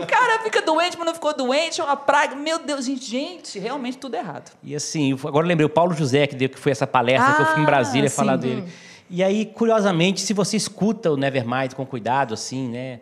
[0.00, 2.34] o cara fica doente, mas não ficou doente, é uma praga.
[2.36, 4.50] Meu Deus, gente, gente, realmente tudo errado.
[4.62, 7.42] E assim, agora eu lembrei o Paulo José, que deu que foi essa palestra que
[7.42, 8.16] eu fui em Ah, Brasília sim.
[8.16, 8.64] falar dele.
[9.08, 13.00] E aí, curiosamente, se você escuta o Nevermind com cuidado, assim, né?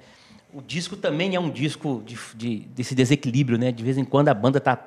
[0.54, 3.70] O disco também é um disco de, de- desse desequilíbrio, né?
[3.70, 4.78] De vez em quando a banda tá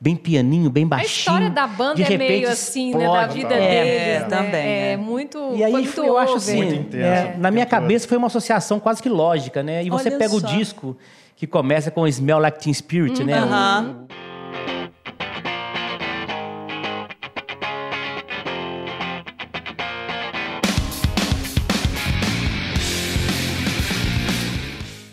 [0.00, 1.08] bem pianinho, bem A baixinho.
[1.08, 3.04] história da banda de é repente meio assim, né?
[3.06, 3.58] Da vida É.
[3.84, 4.26] deles, É, né?
[4.28, 4.96] também, É, é.
[4.96, 5.38] muito.
[5.56, 8.16] E aí foi muito eu acho assim, Muito intenso, é, o na minha cabeça foi
[8.16, 9.82] uma associação quase que lógica, né?
[9.84, 10.46] E você Olha pega o só.
[10.46, 10.96] disco
[11.34, 13.38] que começa com Smell Like Teen Spirit, né?
[13.38, 14.06] Aham.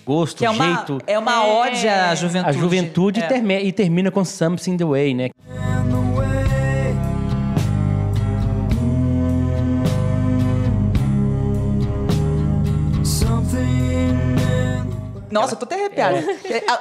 [0.06, 2.50] Gosto, Que é uma, jeito, é uma ode à juventude.
[2.50, 3.26] a juventude É.
[3.26, 5.30] e, termi- termina com Something in the Way, né?
[15.42, 16.18] Nossa, eu tô até arrepiada.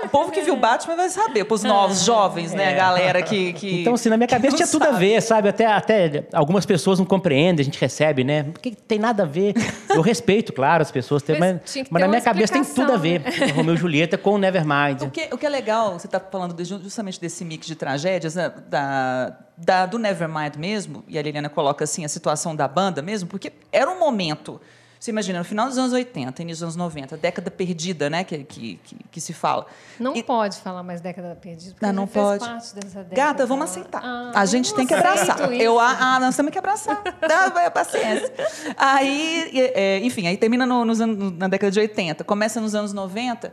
[0.05, 2.71] O povo que viu Batman vai saber, pros novos, jovens, né?
[2.73, 3.81] A galera que, que.
[3.83, 4.99] Então, assim, na minha cabeça não tinha tudo a sabe.
[4.99, 5.49] ver, sabe?
[5.49, 8.45] Até, até algumas pessoas não compreendem, a gente recebe, né?
[8.45, 9.55] Porque tem nada a ver.
[9.91, 12.97] Eu respeito, claro, as pessoas, têm, Mas mas, mas na minha cabeça tem tudo a
[12.97, 13.21] ver.
[13.27, 15.03] explicação, Romeu e Julieta com o Nevermind.
[15.03, 18.35] O que, o que é legal, você está falando de- justamente desse mix de tragédias,
[18.35, 23.03] né, da, da- do Nevermind mesmo, e a Liliana coloca assim a situação da banda
[23.03, 24.61] mesmo, porque era um momento.
[25.05, 28.25] Você imagina, no final dos anos 80, início dos anos 90, década perdida, né?
[28.25, 29.67] Que, que, que, que se fala.
[30.01, 32.43] Não E- pode falar mais década perdida, porque Não, a não pode.
[32.43, 33.15] parte dessa década.
[33.15, 34.01] Gata, vamos aceitar.
[34.03, 35.53] Ah, a gente tem que abraçar.
[35.53, 35.63] isso.
[35.63, 37.03] Eu, ah, ah, nós temos que abraçar.
[37.21, 38.33] Dá, vai, paciência.
[38.79, 42.95] Aí, é, enfim, aí termina no- nos anos- na década de 80, começa nos anos
[42.95, 43.53] 90.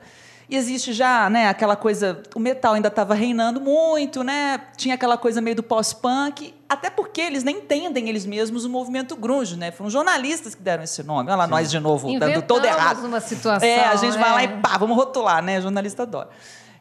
[0.50, 2.22] E existe já, né, aquela coisa.
[2.36, 4.60] O metal ainda estava reinando muito, né?
[4.76, 6.54] Tinha aquela coisa meio do pós-punk.
[6.68, 9.72] Até porque eles nem entendem eles mesmos o movimento grunge, né?
[9.72, 11.30] Foram jornalistas que deram esse nome.
[11.30, 13.06] Olha lá, nós de novo, dando todo Inventamos errado.
[13.06, 14.46] uma situação, É, a gente vai lá é.
[14.46, 15.62] e pá, vamos rotular, né?
[15.62, 16.30] Jornalista adora.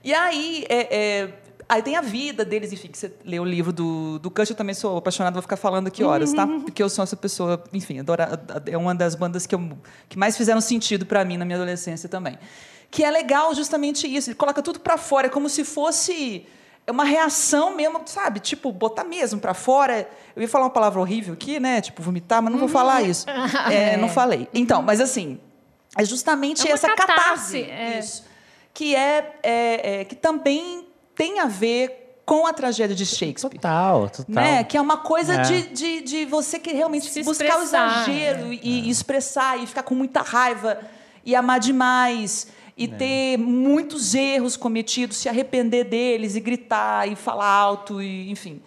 [0.03, 1.35] E aí, é, é,
[1.68, 4.57] aí tem a vida deles, enfim, que você lê o livro do, do Kush, eu
[4.57, 6.46] também sou apaixonada, vou ficar falando aqui horas, tá?
[6.46, 10.37] Porque eu sou essa pessoa, enfim, adora, é uma das bandas que, eu, que mais
[10.37, 12.38] fizeram sentido para mim na minha adolescência também.
[12.90, 16.46] Que é legal justamente isso, ele coloca tudo para fora, é como se fosse
[16.88, 18.40] uma reação mesmo, sabe?
[18.40, 20.09] Tipo, botar mesmo para fora.
[20.35, 21.81] Eu ia falar uma palavra horrível aqui, né?
[21.81, 23.26] Tipo, vomitar, mas não vou falar isso.
[23.70, 24.48] É, não falei.
[24.53, 25.38] Então, mas assim,
[25.96, 27.59] é justamente É essa catarse, catarse.
[27.62, 27.98] é.
[28.00, 28.24] Isso.
[28.74, 33.55] Que é, é- é- que também tem a ver com a tragédia de Shakespeare.
[33.55, 34.24] Total, total.
[34.29, 34.64] Né?
[34.64, 35.42] Que é uma coisa É.
[35.42, 38.59] de, de, de você que realmente Se buscar o exagero é.
[38.62, 40.81] e, e expressar e ficar com muita raiva
[41.24, 42.46] e amar demais
[42.81, 48.59] e ter muitos erros cometidos, se arrepender deles e gritar e falar alto e enfim.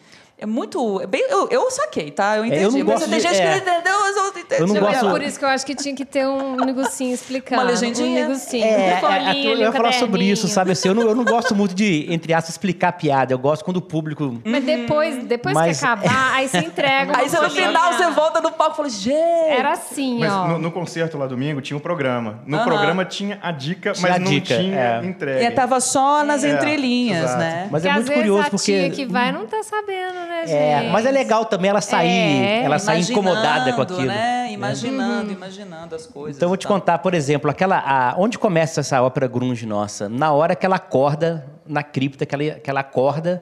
[0.43, 0.99] É muito.
[0.99, 2.36] É bem, eu, eu saquei, tá?
[2.36, 2.63] Eu entendi.
[2.63, 3.60] eu não mas gosto tem de- gente é.
[3.60, 4.62] que não entendeu, mas eu entendi.
[4.62, 7.13] Eu não É gosto- por isso que eu acho que tinha que ter um negocinho
[7.13, 7.62] explicando.
[7.62, 8.25] Uma legendinha?
[8.25, 8.65] Um negocinho.
[8.65, 10.71] É, é, eu ia um falar sobre isso, sabe?
[10.73, 13.34] Assim, eu, não, eu não gosto muito de, entre aspas, explicar piada.
[13.34, 14.38] Eu gosto quando o público.
[14.43, 17.17] Mas depois, depois Mas- que acabar, aí você entrega.
[17.17, 19.13] Aí você, no final você volta no palco e fala, gente.
[19.47, 20.47] Era assim, Mas ó.
[20.49, 22.41] no, no concerto lá domingo tinha um programa.
[22.45, 25.06] No programa tinha a dica, Tinha mas a não dica, tinha é.
[25.06, 25.45] entrega.
[25.45, 27.69] É, tava só nas É, entrelinhas, né?
[27.71, 28.63] Mas é muito curioso a porque.
[28.65, 30.52] tia que vai não tá sabendo, né, gente?
[30.54, 34.06] É, mas é legal também ela sair, É, ela sair incomodada com aquilo.
[34.06, 34.52] Né?
[34.52, 36.38] Imaginando, imaginando as coisas.
[36.38, 40.08] Então eu vou te contar, por exemplo, aquela, a- onde começa essa ópera grunge nossa?
[40.10, 43.41] Na hora que ela acorda na cripta, que ela, que ela acorda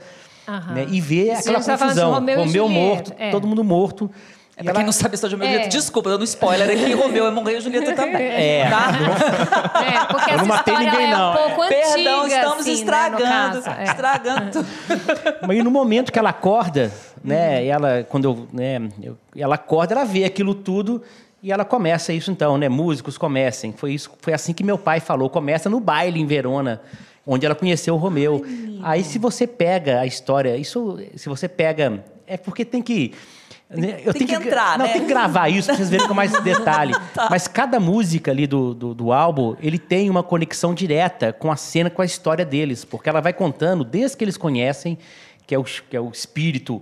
[0.73, 2.11] né, e vê Isso aquela confusão.
[2.13, 3.31] Romeu Julieta, morto, é.
[3.31, 4.11] todo mundo morto.
[4.57, 5.53] É, pra ela- quem não sabe a história de Romeu e É.
[5.63, 8.21] Julieta, desculpa, dando spoiler aqui, Romeu é morrer e Julieta também.
[8.21, 8.69] É.
[8.69, 8.91] Tá?
[9.81, 11.31] É, porque Eu essa não matei história ninguém, é não.
[11.31, 13.23] um pouco antiga, Perdão, estamos assim, estragando.
[13.23, 13.79] Né, no caso.
[13.79, 13.83] É.
[13.85, 14.67] Estragando tudo.
[15.47, 16.91] Mas e no momento que ela acorda,
[17.23, 17.65] né?
[17.65, 21.01] E ela, quando eu, né, eu- ela acorda, ela vê aquilo tudo
[21.41, 22.69] e ela começa isso então, né?
[22.69, 23.73] Músicos comecem.
[23.75, 25.29] Foi isso, foi assim que meu pai falou.
[25.29, 26.81] Começa no baile em Verona,
[27.25, 28.45] onde ela conheceu o Romeu.
[28.83, 33.17] Aí se você pega a história, isso, se você pega, é porque tem que né,
[34.05, 34.93] eu Tem tenho que entrar, não, né?
[34.93, 36.93] tem que gravar isso pra vocês verem com mais detalhe.
[37.13, 37.27] Tá.
[37.29, 41.55] Mas cada música ali do, do, do álbum, ele tem uma conexão direta com a
[41.55, 42.83] cena, com a história deles.
[42.83, 44.97] Porque ela vai contando, desde que eles conhecem,
[45.47, 46.81] que é o, que é o espírito,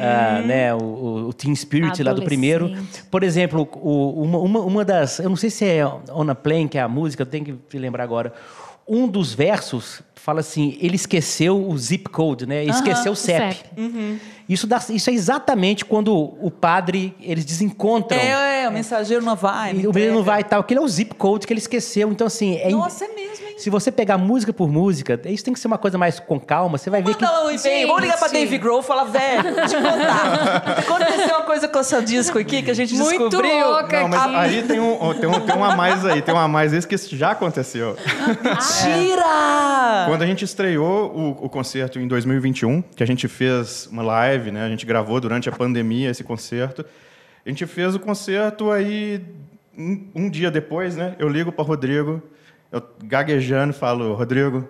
[0.00, 2.70] ah, né, o, o, o Teen Spirit lá do primeiro.
[3.10, 5.18] Por exemplo, o- uma, uma, das.
[5.20, 7.78] Eu não sei se é On a Plane, que é a música, eu tenho que
[7.78, 8.32] lembrar agora.
[8.86, 12.64] Um dos versos fala assim: ele esqueceu o zip code, né?
[12.64, 13.56] Esqueceu o CEP.
[13.56, 14.20] CEP.
[14.48, 18.18] Isso, dá, isso é exatamente quando o padre, eles desencontram.
[18.18, 19.72] É, é, o mensageiro não vai.
[19.72, 20.60] O menino não vai e tal.
[20.60, 22.10] Aquele é o zip code que ele esqueceu.
[22.10, 22.56] Então, assim.
[22.56, 23.54] É Nossa, é mesmo, hein?
[23.58, 26.78] Se você pegar música por música, isso tem que ser uma coisa mais com calma.
[26.78, 27.22] Você vai ver que.
[27.22, 28.28] Manda um e-mail, vamos ligar pra.
[28.28, 30.78] Dave Grohl e falar, velho, te contar.
[30.80, 33.68] Aconteceu uma coisa com o seu disco aqui que a gente Muito descobriu.
[33.70, 34.34] louca Não, mas aqui.
[34.36, 36.86] aí tem um, tem, um, tem um a mais aí, tem um a mais esse
[36.86, 37.96] que já aconteceu.
[38.42, 40.06] Mentira!
[40.06, 44.50] Quando a gente estreou o, o concerto em 2021, que a gente fez uma live,
[44.50, 44.64] né?
[44.64, 46.84] A gente gravou durante a pandemia esse concerto.
[47.44, 49.24] A gente fez o concerto aí
[49.76, 51.16] um, dia depois, né?
[51.18, 52.22] Eu ligo para Rodrigo,
[52.70, 54.68] eu gaguejando falo, Rodrigo,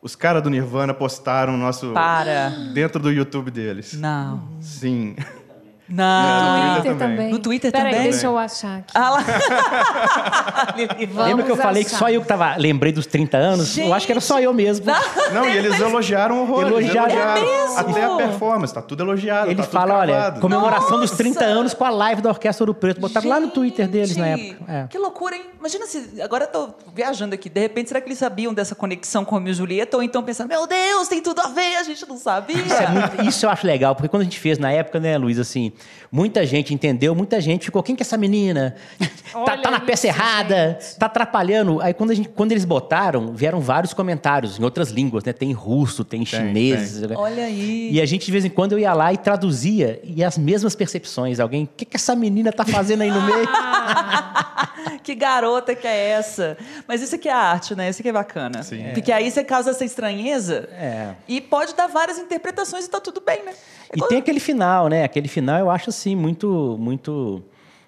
[0.00, 2.50] os caras do Nirvana postaram o nosso Para.
[2.72, 3.94] dentro do YouTube deles.
[3.94, 4.48] Não.
[4.60, 5.16] Sim.
[5.88, 6.74] Não.
[6.74, 7.16] Twitter Twitter também.
[7.16, 7.32] também.
[7.32, 8.10] No Twitter Peraí, também?
[8.10, 8.92] deixa eu achar aqui.
[8.94, 9.24] Ah lá.
[11.26, 12.56] Lembra que eu falei que só eu que tava.
[12.56, 13.76] Lembrei dos 30 anos?
[13.78, 14.86] Eu acho que era só eu mesmo.
[15.32, 16.70] Não, e eles elogiaram horrores.
[16.70, 17.14] Elogiaram.
[17.14, 17.78] É mesmo?
[17.78, 19.46] Até a performance, tá tudo elogiado.
[19.48, 21.16] Ele tá tudo fala, olha, comemoração dos Nossa!
[21.16, 23.00] 30 anos com a live da Orquestra Ouro Preto.
[23.00, 24.72] Botaram lá no Twitter deles na Gente, época.
[24.72, 24.86] É.
[24.88, 25.42] Que loucura, hein?
[25.58, 26.20] Imagina se.
[26.22, 27.48] Agora eu tô viajando aqui.
[27.48, 29.96] De repente, será que eles sabiam dessa conexão com o Romeo e Julieta?
[29.96, 32.56] Ou então pensando, meu Deus, tem tudo a ver, a gente não sabia.
[32.56, 35.16] Isso, é muito- isso eu acho legal, porque quando a gente fez na época, né,
[35.18, 35.72] Luiz, assim,
[36.10, 38.74] muita gente entendeu, muita gente ficou, quem que é essa menina?
[39.32, 40.96] tá, tá na peça isso, errada, gente.
[40.98, 41.80] tá atrapalhando.
[41.80, 45.32] Aí quando, a gente, quando eles botaram, vieram vários comentários em outras línguas, né?
[45.32, 47.00] Tem russo, tem, chinês.
[47.00, 47.16] né?
[47.16, 47.90] Olha aí.
[47.92, 50.74] E a gente, de vez em quando, eu ia lá e traduzia, e as mesmas
[50.74, 51.40] percepções.
[51.40, 53.46] Alguém, o que, que essa menina tá fazendo aí no meio?
[55.06, 56.58] que garota que é essa?
[56.88, 57.88] Mas isso aqui é arte, né?
[57.88, 58.60] Isso aqui é bacana.
[58.64, 58.90] Sim.
[58.92, 61.14] Porque aí você causa essa estranheza É.
[61.28, 63.52] e pode dar várias interpretações e tá tudo bem, né?
[63.88, 65.04] É E tem aquele final, né?
[65.04, 67.40] Aquele final eu acho assim muito muito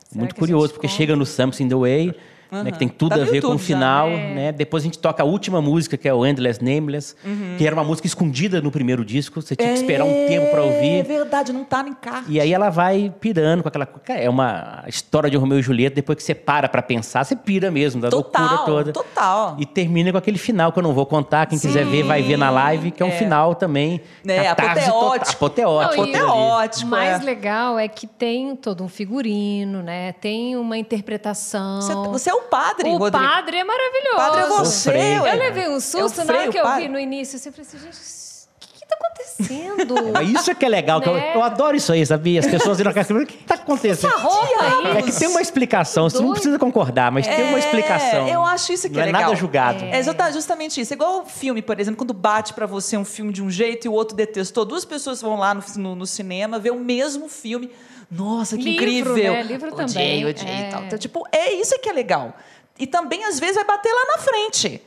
[0.08, 0.96] Será muito curioso, porque conta?
[0.96, 2.14] chega no Something the Way,
[2.50, 3.64] né, que tem tudo Tá a ver com o YouTube já.
[3.66, 4.34] final, É.
[4.34, 4.52] né?
[4.52, 7.54] Depois a gente toca a última música, que é o Endless Nameless, Uhum.
[7.58, 10.60] que era uma música escondida no primeiro disco, você tinha que esperar um tempo para
[10.60, 11.02] É ouvir.
[11.04, 12.24] verdade, não tá em carta.
[12.28, 13.88] E aí ela vai pirando com aquela.
[14.08, 17.70] É uma história de Romeu e Julieta, depois que você para pra pensar, você pira
[17.70, 18.92] mesmo, da loucura Total, toda.
[18.92, 19.56] total.
[19.58, 22.36] E termina com aquele final que eu não vou contar, quem quiser ver vai ver
[22.36, 24.00] na live, que é um final também.
[24.26, 25.34] É, apoteótico.
[25.36, 26.06] Apoteótico.
[26.06, 26.28] Não.
[26.28, 26.86] Apoteótico.
[26.86, 27.24] O mais é.
[27.24, 30.12] legal é que tem todo um figurino, né?
[30.12, 31.80] Tem uma interpretação.
[31.80, 33.24] Você, você é o padre, o Rodrigo.
[33.26, 34.16] padre é maravilhoso.
[34.16, 34.90] Padre é você.
[34.90, 36.82] Eu levei um susto É o na hora que eu padre.
[36.82, 37.36] vi no início.
[37.36, 40.22] assim, Eu falei assim, gente, o que, que tá acontecendo?
[40.38, 41.32] Isso é que é legal, que eu, Né?
[41.36, 42.40] eu adoro isso aí, sabia?
[42.40, 44.12] As pessoas viram a cara, o que tá acontecendo?
[44.12, 44.98] Essa roupa aí.
[44.98, 48.26] É que tem uma explicação, você não precisa concordar, mas tem uma É, explicação.
[48.28, 49.22] eu acho isso que não é é legal.
[49.22, 49.84] nada julgado.
[49.84, 50.92] É exata- justamente isso.
[50.92, 53.86] É igual o filme, por exemplo, quando bate pra você um filme de um jeito
[53.86, 54.64] e o outro detestou.
[54.64, 57.70] Duas pessoas vão lá no, no- no cinema ver o mesmo filme.
[58.10, 59.32] Nossa, que Livro, incrível.
[59.32, 59.42] né?
[59.42, 60.26] Livro odiei, também.
[60.26, 60.70] odiei e É.
[60.70, 60.84] tal.
[60.84, 62.34] Então, tipo, é isso que é legal.
[62.78, 64.82] E também, às vezes, vai bater lá na frente.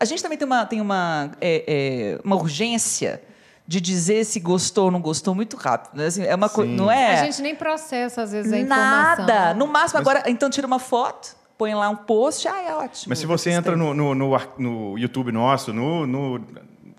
[0.00, 3.22] A gente também tem uma, tem uma, é, é, uma urgência
[3.66, 5.96] de dizer se gostou ou não gostou muito rápido.
[5.96, 6.06] né?
[6.06, 7.20] Assim, é uma coisa, não é?
[7.20, 9.26] A gente nem processa, às vezes, a informação.
[9.26, 9.54] Nada.
[9.54, 13.06] No máximo, agora, então tira uma foto, põe lá um post, ah, é ótimo.
[13.08, 16.44] Mas se você entra no, no, no no YouTube nosso, no, no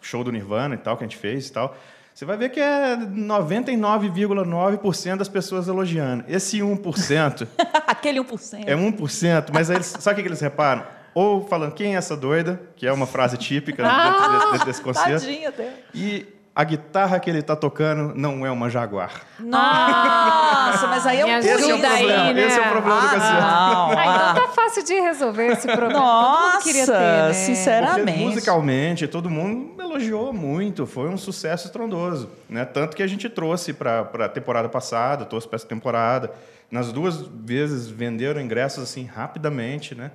[0.02, 1.76] show do Nirvana e tal, que a gente fez e tal,
[2.16, 6.24] você vai ver que é 99,9% das pessoas elogiando.
[6.28, 7.48] Esse 1%
[7.88, 8.64] Aquele 1%.
[8.66, 10.84] é 1%, mas eles- sabe o que eles reparam?
[11.14, 12.60] Ou falando, quem é essa doida?
[12.76, 15.26] Que é uma frase típica desse, desse- desse concerto.
[15.26, 15.74] Tadinho até.
[15.94, 16.26] E
[16.56, 19.12] a guitarra que ele está tocando não é uma Jaguar.
[19.38, 21.38] Nossa, mas aí é um.
[21.38, 22.48] Esse é o Ajuda aí, problema, né?
[22.48, 23.42] esse é o problema do concerto.
[23.42, 23.92] não.
[23.92, 26.60] Ah, então tá fácil de resolver esse problema.
[26.64, 27.22] Queria ter, Nossa, né?
[27.24, 28.20] Porque sinceramente.
[28.20, 32.30] musicalmente, todo mundo elogiou muito, foi um sucesso estrondoso.
[32.50, 32.64] Né?
[32.64, 36.32] Tanto que a gente trouxe para a temporada passada, trouxe para essa temporada.
[36.72, 39.94] Nas duas vezes venderam ingressos assim rapidamente.
[39.94, 40.10] Né?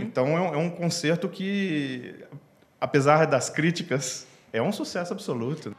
[0.00, 2.12] Então é um, é um concerto que,
[2.80, 5.76] apesar das críticas, é um sucesso absoluto.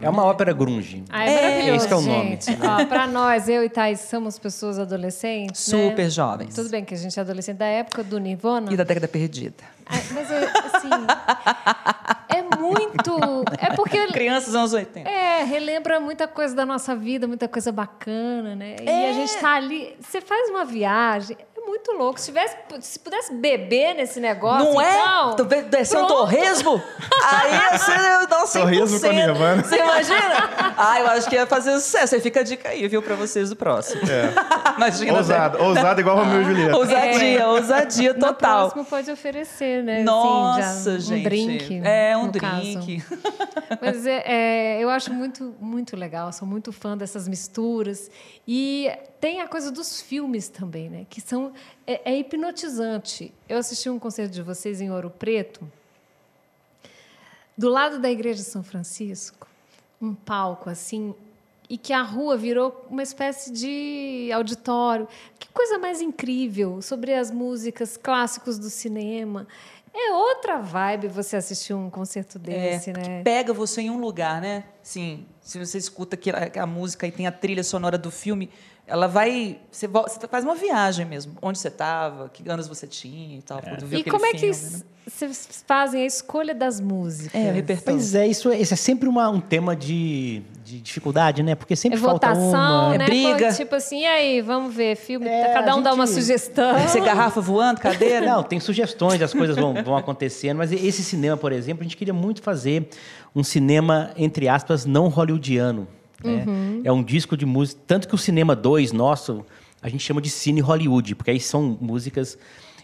[0.00, 1.02] É uma ópera grunge.
[1.10, 2.28] Ah, é, maravilhoso, Esse que é o nome.
[2.30, 2.58] gente.
[2.62, 5.88] Ó, pra nós, eu e Thais, somos pessoas adolescentes, né?
[5.88, 6.54] Super jovens.
[6.54, 8.72] Tudo bem que a gente é adolescente da época do Nirvana.
[8.72, 9.64] E da década perdida.
[9.84, 10.90] Ai, Mas, é, assim,
[12.28, 13.35] é muito...
[13.76, 14.06] É porque...
[14.12, 15.08] Crianças anos 80.
[15.08, 18.76] É, relembra muita coisa da nossa vida, muita coisa bacana, né?
[18.80, 19.10] E É.
[19.10, 19.94] a gente tá ali...
[20.00, 22.18] Você faz uma viagem, é muito louco.
[22.20, 25.32] Se, tivesse, se pudesse beber nesse negócio, Não é?
[25.32, 26.18] então, ve- descendo pronto.
[26.20, 26.82] torresmo?
[27.22, 27.92] Aí você
[28.26, 28.52] dá 100%.
[28.60, 29.62] Torresmo com Nirvana.
[29.64, 30.74] Você imagina?
[30.76, 32.14] Ah, eu acho que ia fazer sucesso.
[32.14, 34.02] Aí fica a dica aí, viu, pra vocês do próximo.
[34.76, 35.12] Imagina.
[35.12, 35.18] né?
[35.18, 36.76] Ousado, ousado igual Romeu e Julieta.
[36.76, 38.58] Ousadia, ousadia No total.
[38.70, 40.02] próximo pode oferecer, né?
[40.02, 41.24] Nossa, assim, já, um gente.
[41.24, 41.80] drink.
[41.84, 43.02] É, um drink.
[43.80, 48.10] Mas é, é, eu acho muito, muito legal, sou muito fã dessas misturas.
[48.46, 48.90] E
[49.20, 51.06] tem a coisa dos filmes também, né?
[51.08, 51.52] Que são.
[51.86, 53.32] É, é hipnotizante.
[53.48, 55.60] Eu assisti um concerto de vocês em Ouro Preto,
[57.56, 59.46] do lado da igreja de São Francisco,
[60.00, 61.14] um palco assim,
[61.68, 65.08] e que a rua virou uma espécie de auditório.
[65.38, 69.46] Que coisa mais incrível sobre as músicas clássicos do cinema.
[69.92, 73.22] É outra vibe você assistir um concerto desse, É, né?
[73.24, 74.64] pega você em um lugar, né?
[74.82, 78.50] Sim, se você escuta que a música e tem a trilha sonora do filme,
[78.86, 79.58] ela vai.
[79.70, 79.88] Você,
[80.30, 81.34] faz uma viagem mesmo.
[81.42, 83.60] Onde você estava, que anos você tinha e tal.
[83.60, 84.52] quando viu E como é que né?
[85.06, 87.34] vocês fazem a escolha das músicas?
[87.34, 87.98] É, o repertório.
[87.98, 91.54] Pois é, isso é, isso é sempre uma- um tema de, de dificuldade, né?
[91.54, 92.94] Porque É sempre falta votação, uma.
[92.94, 93.04] É né?
[93.06, 93.52] briga.
[93.52, 96.74] Tipo assim, e aí, vamos ver, filme, É, cada um a dá uma gente- sugestão.
[96.74, 98.24] Deve ser garrafa voando, cadeira.
[98.26, 101.96] Não, tem sugestões, as coisas vão, vão acontecendo, mas esse cinema, por exemplo, a gente
[101.96, 102.88] queria muito fazer
[103.34, 105.86] um cinema, entre aspas, não hollywoodiano.
[106.24, 106.44] Né?
[106.84, 107.80] É um disco de música.
[107.86, 109.44] Tanto que o cinema 2 nosso,
[109.82, 112.38] a gente chama de Cine Hollywood, porque aí são músicas.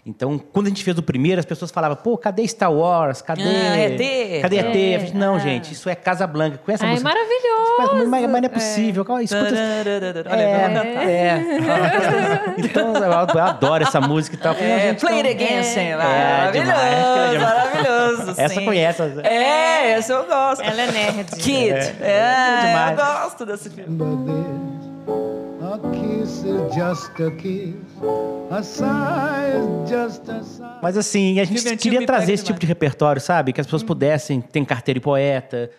[0.05, 3.23] Então, quando a gente fez o primeiro, as pessoas falavam, pô, cadê Star Wars?
[3.23, 3.41] Cadê.
[3.45, 4.43] Ah, ET?
[4.43, 4.75] Cadê ET?
[4.75, 4.97] É.
[4.97, 6.59] Eu falei, não, gente, isso é Casa Blanca.
[6.59, 7.09] Com essa Ah, é música.
[7.09, 8.09] maravilhoso.
[8.11, 9.05] Mas, mas não é possível.
[9.05, 12.55] Calma, Escuta, Olha, é, é.
[12.59, 14.55] Então, eu adoro- essa música e tal.
[14.55, 15.81] Falei, É, gente, play it então- again, sim.
[15.81, 17.41] É, Maravilhoso, demais.
[17.43, 18.35] maravilhoso.
[18.43, 18.65] Essa sim.
[18.65, 19.03] conhece.
[19.23, 20.63] É, essa eu gosto.
[20.63, 21.31] Ela é nerd.
[21.37, 21.71] Kid.
[21.71, 22.99] É, é demais.
[22.99, 24.82] eu gosto desse filme.
[30.83, 33.53] Mas assim, a gente queria trazer esse tipo de repertório, sabe?
[33.53, 35.71] Que as pessoas pudessem ter carteira e poeta.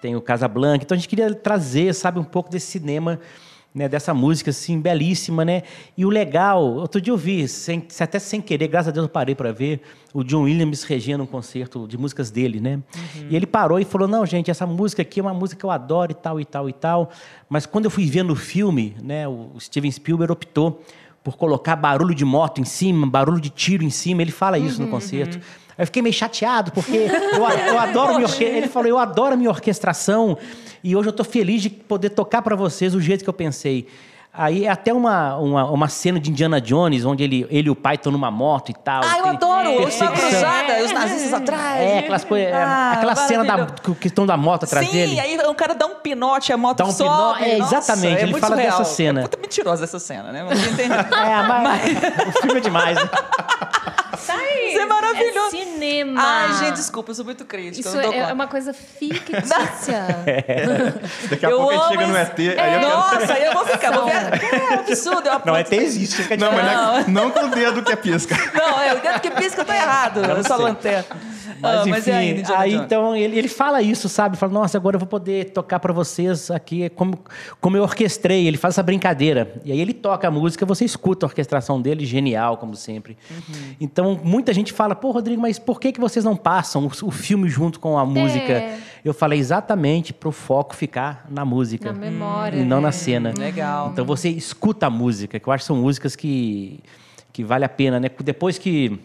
[0.00, 0.84] Tem o Casablanca.
[0.84, 3.18] Então a gente queria trazer, sabe, um pouco desse cinema,
[3.76, 5.62] né, dessa música assim belíssima, né?
[5.98, 9.08] E o legal, outro dia eu vi, sem, até sem querer, graças a Deus eu
[9.10, 9.82] parei para ver
[10.14, 12.80] o John Williams regendo um concerto de músicas dele, né?
[13.28, 15.70] E ele parou e falou: "Não, gente, essa música aqui é uma música que eu
[15.70, 17.10] adoro e tal e tal e tal".
[17.50, 20.82] Mas quando eu fui ver no filme, né, o Steven Spielberg optou
[21.22, 24.22] por colocar barulho de moto em cima, barulho de tiro em cima.
[24.22, 25.36] Ele fala isso no concerto.
[25.36, 25.42] Aí
[25.78, 26.96] eu fiquei meio chateado, porque
[27.34, 28.44] eu, a- eu adoro minha orque...
[28.44, 30.36] Ele falou, eu adoro a minha orquestração
[30.82, 33.86] e hoje eu estou feliz de poder tocar para vocês o jeito que eu pensei.
[34.38, 37.74] Aí é até uma, uma, uma cena de Indiana Jones, onde ele, ele e o
[37.74, 39.00] pai estão numa moto e tal.
[39.02, 39.76] Ah, eu adoro!
[39.78, 40.12] Perseguição.
[40.12, 41.80] cruzada, os nazistas atrás.
[41.80, 45.18] É, aquelas coisas, Ah, aquela cena da, que estão da moto atrás Sim, dele.
[45.18, 47.08] aí o cara dá um pinote, a moto Dá um sobe.
[47.08, 48.78] pinote, é, Nossa, exatamente, é ele muito fala surreal.
[48.78, 49.20] dessa cena.
[49.20, 50.44] É puta mentirosa essa cena, né?
[50.44, 50.58] Mas?
[50.76, 52.96] É, mas, o filme é demais.
[52.98, 53.08] né?
[54.26, 54.70] Tá aí.
[54.70, 55.56] Isso é maravilhoso.
[55.56, 56.20] É cinema.
[56.24, 57.88] Ai, gente, desculpa, eu sou muito crítica.
[57.88, 58.34] Isso é, é conta.
[58.34, 60.06] uma coisa fictícia.
[61.30, 62.88] Daqui a Eu pouco a gente chega no ET, aí eu quero...
[62.88, 63.90] Nossa, aí eu vou ficar.
[63.92, 64.14] Vou ver.
[64.70, 65.28] É absurdo.
[65.28, 66.22] Eu Não, ET existe.
[66.22, 68.36] Fica de Não, mas não, é- não com o dedo que é pisca.
[68.54, 70.20] Não, é o dedo que pisca, eu tô errado.
[70.24, 71.35] Eu sou lanterna.
[71.60, 74.36] Mas, Ah, enfim, mas e aí, Indiana aí então ele, ele fala isso, sabe?
[74.36, 77.18] Fala, nossa, agora eu vou poder tocar para vocês aqui como,
[77.60, 78.46] como eu orquestrei.
[78.46, 79.60] Ele faz essa brincadeira.
[79.64, 83.16] E aí ele toca a música, você escuta a orquestração dele, genial, como sempre.
[83.30, 83.74] Uhum.
[83.80, 87.10] Então, muita gente fala, pô, Rodrigo, mas por que, que vocês não passam o, o
[87.10, 88.52] filme junto com a música?
[88.52, 88.78] É.
[89.04, 91.92] Eu falei exatamente para o foco ficar na música.
[91.92, 92.84] Na memória, E não né?
[92.84, 93.32] na cena.
[93.38, 93.90] Legal.
[93.92, 96.80] Então você escuta a música, que eu acho que são músicas que,
[97.32, 98.10] que vale a pena, né?
[98.24, 98.98] Depois que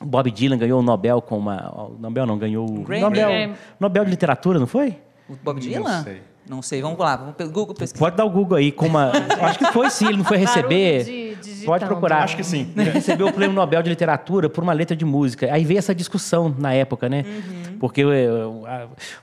[0.00, 1.72] Bob Dylan ganhou o Nobel com uma.
[1.74, 2.84] O Nobel não, ganhou o.
[2.88, 3.54] Nobel.
[3.80, 4.96] Nobel de Literatura, não foi?
[5.28, 6.02] O Bob Não Dylan?
[6.02, 6.22] sei.
[6.48, 7.16] Não sei, vamos lá.
[7.16, 8.04] Vamos pelo Google pesquisar.
[8.04, 9.10] Pode dar o Google aí com uma.
[9.42, 11.04] acho que foi sim, ele não foi receber.
[11.04, 11.66] De- digitando.
[11.66, 12.22] Pode procurar.
[12.22, 12.72] Acho que sim.
[12.76, 15.52] Ele recebeu o prêmio Nobel de Literatura por uma letra de música.
[15.52, 17.24] Aí veio essa discussão na época, né?
[17.80, 18.02] Porque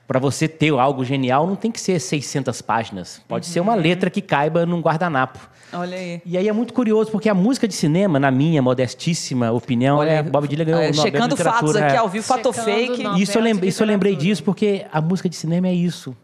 [0.08, 3.22] para você ter algo genial não tem que ser 600 páginas.
[3.28, 5.40] Pode ser uma letra que caiba num guardanapo.
[5.72, 6.22] Olha aí.
[6.24, 10.10] E aí é muito curioso, porque a música de cinema, na minha modestíssima opinião, Olha
[10.12, 10.22] é.
[10.24, 11.62] Bob Dylan ganhou Ah, o Nobel Checando de Literatura.
[11.74, 11.98] fatos aqui é.
[11.98, 13.22] ao vivo, fato Checando fake.
[13.22, 16.16] Isso eu, lembrei, isso eu lembrei disso porque a música de cinema é isso.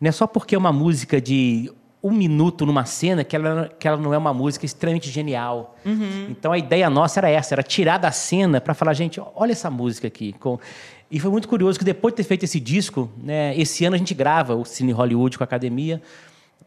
[0.00, 1.70] Não é só porque é uma música de
[2.02, 5.76] um minuto numa cena que ela, que ela não é uma música extremamente genial.
[6.30, 9.70] Então a ideia nossa era essa, era tirar da cena para falar, gente, olha essa
[9.70, 10.32] música aqui.
[10.32, 10.58] Com...
[11.10, 13.98] E foi muito curioso que depois de ter feito esse disco, né, esse ano a
[13.98, 16.00] gente grava o Cine Hollywood com a academia.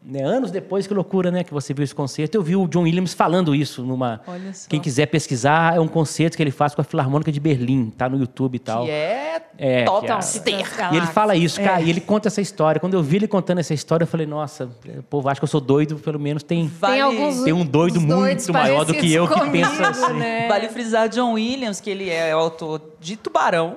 [0.06, 1.42] Né, anos depois, que loucura, né?
[1.42, 2.36] Que você viu esse concerto.
[2.36, 4.20] Eu vi o John Williams falando isso numa.
[4.26, 4.68] Olha só.
[4.68, 8.06] Quem quiser pesquisar, é um concerto que ele faz com a Filarmônica de Berlim, tá
[8.08, 8.84] no YouTube e tal.
[8.84, 10.66] Que é, É, total que ster.
[10.92, 11.84] E ele fala isso, cara, É.
[11.84, 12.78] e ele conta essa história.
[12.78, 15.48] Quando eu vi ele contando essa história, eu falei, nossa, o povo acha que eu
[15.48, 16.66] sou doido, pelo menos tem.
[16.68, 20.04] Vale, Tem alguns Tem um doido muito maior do que eu que parecidos pensa comigo,
[20.06, 20.18] assim.
[20.18, 20.48] né?
[20.48, 23.76] vale frisar John Williams, que ele é o autor de Tubarão,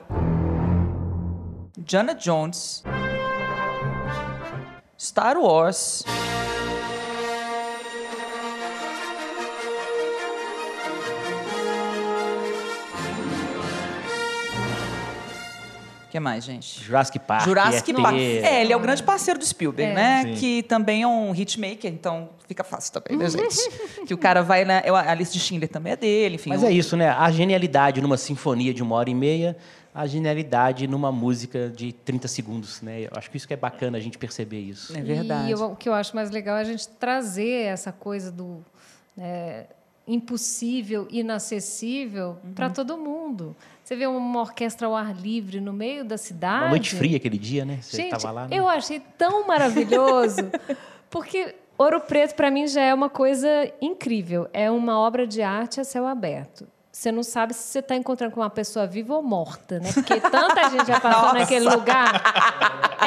[1.77, 2.83] Diana Jones,
[5.07, 6.03] Star Wars.
[16.17, 16.83] Que mais, gente?
[16.83, 17.45] Jurassic Park.
[17.45, 17.93] Jurassic.
[17.93, 18.15] Park.
[18.15, 19.95] É, ele é o grande parceiro do Spielberg, É.
[19.95, 20.23] né?
[20.23, 20.33] Sim.
[20.35, 24.05] Que também é um hitmaker, então fica fácil também, né, gente?
[24.05, 24.79] que o cara vai na.
[24.79, 26.49] A lista de Schindler também é dele, enfim.
[26.49, 27.09] Mas é isso, né?
[27.09, 29.55] A genialidade numa sinfonia de uma hora e meia,
[29.93, 33.01] a genialidade numa música de 30 segundos, né?
[33.01, 34.95] Eu acho que isso que é bacana a gente perceber isso.
[34.97, 35.47] É verdade.
[35.49, 38.63] E eu- o que eu acho mais legal é a gente trazer essa coisa do
[39.15, 39.65] né,
[40.07, 42.53] impossível, inacessível Uhum.
[42.53, 43.55] para todo mundo.
[43.83, 46.63] Você vê uma orquestra ao ar livre no meio da cidade.
[46.65, 47.79] Uma noite fria aquele dia, né?
[47.81, 48.47] Você Gente, tava lá.
[48.47, 48.57] né?
[48.57, 50.41] eu achei tão maravilhoso,
[51.09, 53.47] porque Ouro Preto para mim já é uma coisa
[53.81, 54.47] incrível.
[54.51, 56.67] É uma obra de arte a céu aberto.
[56.97, 59.93] Você não sabe se você está encontrando com uma pessoa viva ou morta, né?
[59.93, 62.11] Porque tanta gente já passou naquele lugar.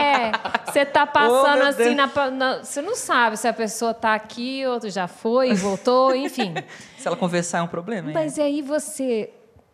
[0.01, 0.31] É,
[0.71, 4.15] você está Oh, passando meu assim, na, na- você não sabe se a pessoa está
[4.15, 6.55] aqui, ou já foi, voltou, enfim.
[6.97, 8.15] Se ela conversar é um problema, hein?
[8.15, 9.31] Mas aí você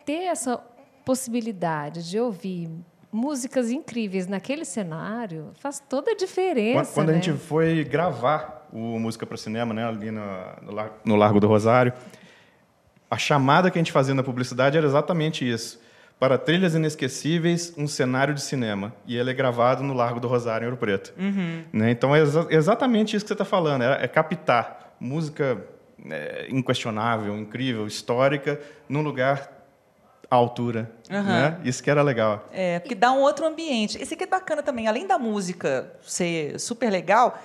[0.07, 0.59] ter essa
[1.05, 2.71] possibilidade de ouvir
[3.13, 6.91] músicas incríveis naquele cenário faz toda a diferença.
[6.91, 7.21] Quando, quando a né?
[7.21, 10.23] gente foi gravar o Música para Cinema, né, ali no,
[11.05, 11.93] no Largo do Rosário,
[13.11, 15.81] a chamada que a gente fazia na publicidade era exatamente isso.
[16.19, 18.93] Para trilhas inesquecíveis, um cenário de cinema.
[19.07, 21.13] E ele é gravado no Largo do Rosário, em Ouro Preto.
[21.73, 21.91] Né?
[21.91, 23.83] Então é exa- exatamente isso que você está falando.
[23.83, 25.63] É, é captar música
[26.09, 29.53] é, inquestionável, incrível, histórica, num lugar
[30.31, 30.91] à altura.
[31.11, 31.59] Né?
[31.65, 32.47] Isso que era legal.
[32.51, 34.01] É, porque dá um outro ambiente.
[34.01, 34.89] Esse aqui é bacana também.
[34.89, 37.39] Além da música ser super legal,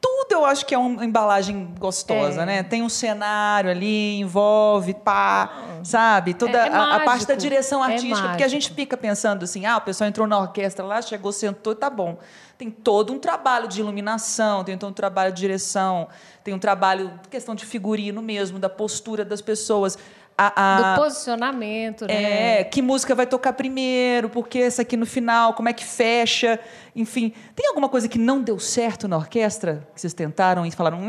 [0.00, 2.46] tudo eu acho que é uma embalagem gostosa, É.
[2.46, 2.62] né?
[2.62, 5.50] Tem um cenário ali, envolve, pá,
[5.82, 6.34] sabe?
[6.34, 8.28] Toda É- é a, a parte da direção É artística.
[8.28, 11.74] porque a gente fica pensando assim, ah, o pessoal entrou na orquestra lá, chegou, sentou,
[11.74, 12.18] tá bom.
[12.56, 16.08] Tem todo um trabalho de iluminação, tem todo um trabalho de direção,
[16.42, 19.96] tem um trabalho, questão de figurino mesmo, da postura das pessoas.
[20.40, 22.60] A, a- Do posicionamento, né?
[22.60, 26.60] é, que música vai tocar primeiro, porque essa aqui no final, como é que fecha,
[26.94, 27.32] enfim.
[27.56, 29.86] Tem alguma coisa que não deu certo na orquestra?
[29.92, 31.00] Que vocês tentaram e falaram,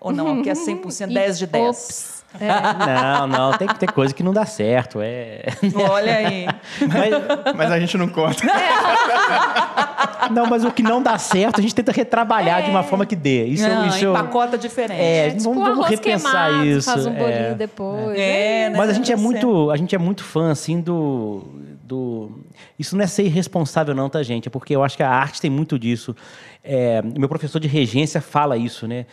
[0.00, 1.68] ou não, a orquestra 100%, 10 de 10.
[1.68, 2.24] Ops.
[2.40, 2.86] É.
[2.86, 5.00] Não, não, tem que ter coisa que não dá certo.
[5.02, 5.42] É...
[5.90, 6.46] Olha aí.
[6.80, 8.44] Mas, Mas a gente não conta.
[10.30, 13.16] não, mas o que não dá certo, a gente tenta retrabalhar de uma forma que
[13.16, 13.44] dê.
[13.46, 15.00] Isso, não, isso empacota diferente.
[15.00, 16.90] É, É tipo vamos, um vamos repensar queimado, isso.
[16.90, 17.54] faz um bolinho é.
[17.54, 18.18] depois.
[18.18, 18.78] É, né?
[18.78, 21.42] Mas a gente é Tá muito, a gente é muito fã assim do,
[21.82, 22.30] do
[22.78, 24.48] isso não é ser irresponsável não, tá gente?
[24.48, 26.14] É porque eu acho que a arte tem muito disso.
[26.62, 29.06] É, meu professor de regência fala isso, né?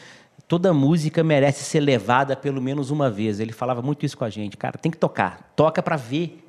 [0.54, 3.39] Toda música merece ser levada pelo menos uma vez.
[3.39, 4.78] Ele falava muito isso com a gente, cara.
[4.78, 6.47] Tem que tocar, toca para ver.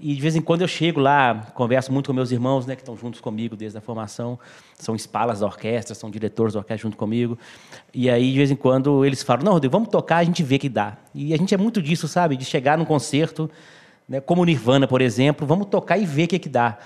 [0.00, 2.80] E de vez em quando eu chego lá, converso muito com meus irmãos, né, que
[2.80, 4.38] estão juntos comigo desde a formação,
[4.78, 7.38] são espalas da orquestra, são diretores da orquestra junto comigo.
[7.92, 10.58] E aí de vez em quando eles falam: "Não, Rodrigo, vamos tocar, a gente vê
[10.58, 10.96] que dá".
[11.14, 12.38] E a gente é muito disso, sabe?
[12.38, 13.50] De chegar num concerto,
[14.08, 16.78] né, como Nirvana, por exemplo, vamos tocar e ver o que que dá.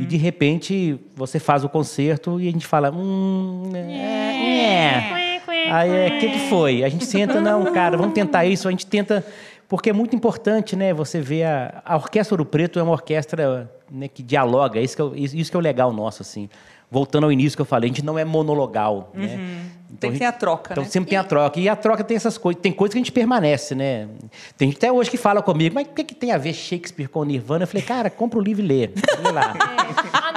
[0.00, 5.31] E de repente você faz o concerto e a gente fala: "Hum, é, é.
[5.70, 6.84] Aí, o que, que foi?
[6.84, 8.68] A gente senta, não, cara, vamos tentar isso.
[8.68, 9.24] A gente tenta,
[9.68, 10.92] porque é muito importante, né?
[10.92, 14.80] Você vê a, a Orquestra Ouro Preto é uma orquestra né, que dialoga.
[14.80, 16.48] Isso que, é, isso que é o legal nosso, assim.
[16.90, 19.62] Voltando ao início que eu falei, a gente não é monologal, né?
[19.98, 20.90] Tem que ter a troca, Então né?
[20.90, 21.60] sempre tem a troca.
[21.60, 22.60] E a troca tem essas coisas.
[22.60, 24.08] Tem coisas que a gente permanece, né?
[24.56, 27.08] Tem gente até hoje que fala comigo, mas o que, que tem a ver Shakespeare
[27.08, 27.64] com Nirvana?
[27.64, 28.90] Eu falei, cara, compra o livro e lê.
[29.22, 29.54] Lê lá.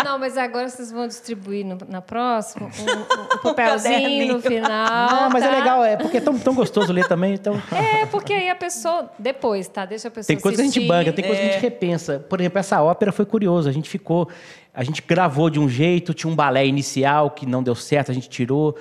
[0.05, 4.33] Ah, não, mas agora vocês vão distribuir no- na próxima um, um papelzinho caderninho.
[4.35, 5.09] no final.
[5.11, 5.55] Não, mas é tá?
[5.57, 7.33] legal, é porque é tão, tão gostoso ler também.
[7.33, 9.09] Então, É, porque aí a pessoa.
[9.17, 9.85] Depois, tá?
[9.85, 10.27] Deixa a pessoa.
[10.27, 11.53] Tem coisa que a gente banca, tem coisa que a É.
[11.53, 12.19] gente repensa.
[12.29, 13.67] Por exemplo, essa ópera foi curioso.
[13.67, 14.29] A gente ficou.
[14.73, 18.13] A gente gravou de um jeito, tinha um balé inicial que não deu certo, a
[18.13, 18.75] gente tirou.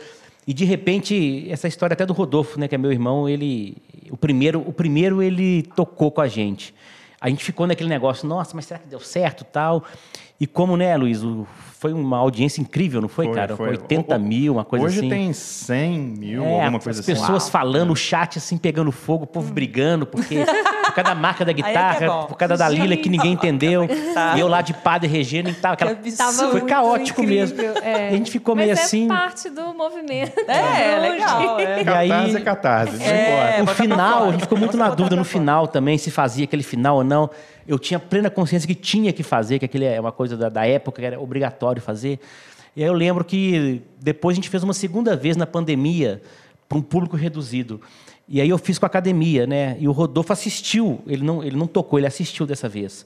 [0.46, 3.76] E de repente, essa história até do Rodolfo, né, que é meu irmão, ele.
[4.10, 6.74] O primeiro, o primeiro ele tocou com a gente.
[7.20, 9.82] A gente ficou naquele negócio, nossa, mas será que deu certo tal?
[10.40, 11.22] E como, né, Luiz,
[11.78, 13.54] foi uma audiência incrível, não foi, cara?
[13.56, 15.08] 80 O- mil, uma coisa Hoje assim.
[15.08, 17.12] tem 100 mil, É, alguma as coisa assim.
[17.14, 20.44] pessoas falando, o chat assim pegando fogo, o povo brigando, porque
[20.86, 22.24] por causa da marca da é é guitarra, bom.
[22.26, 23.86] por causa da Lila que ninguém entendeu.
[24.14, 24.34] Tá.
[24.36, 25.72] E eu lá de padre regendo e tal.
[25.72, 25.94] Aquela...
[25.96, 26.50] Que Tava.
[26.50, 27.56] Foi caótico mesmo.
[27.60, 28.10] incrível, é.
[28.12, 29.08] E a gente ficou Mas meio é assim.
[29.08, 30.38] parte do movimento.
[30.48, 31.10] É, Hoje.
[31.10, 31.58] legal.
[31.60, 31.82] É.
[31.82, 33.72] E aí- Catarse é catarse, não É, importa.
[33.72, 36.96] o final, a gente ficou muito na dúvida no final também, se fazia aquele final
[36.98, 37.28] ou não.
[37.66, 40.66] Eu tinha plena consciência que tinha que fazer, que aquele é uma coisa da, da
[40.66, 42.20] época, que era obrigatório fazer.
[42.76, 46.20] E aí eu lembro que depois a gente fez uma segunda vez na pandemia,
[46.68, 47.80] para um público reduzido.
[48.28, 49.76] E aí eu fiz com a academia, né?
[49.78, 53.04] E o Rodolfo assistiu, ele não, ele não tocou, ele assistiu dessa vez.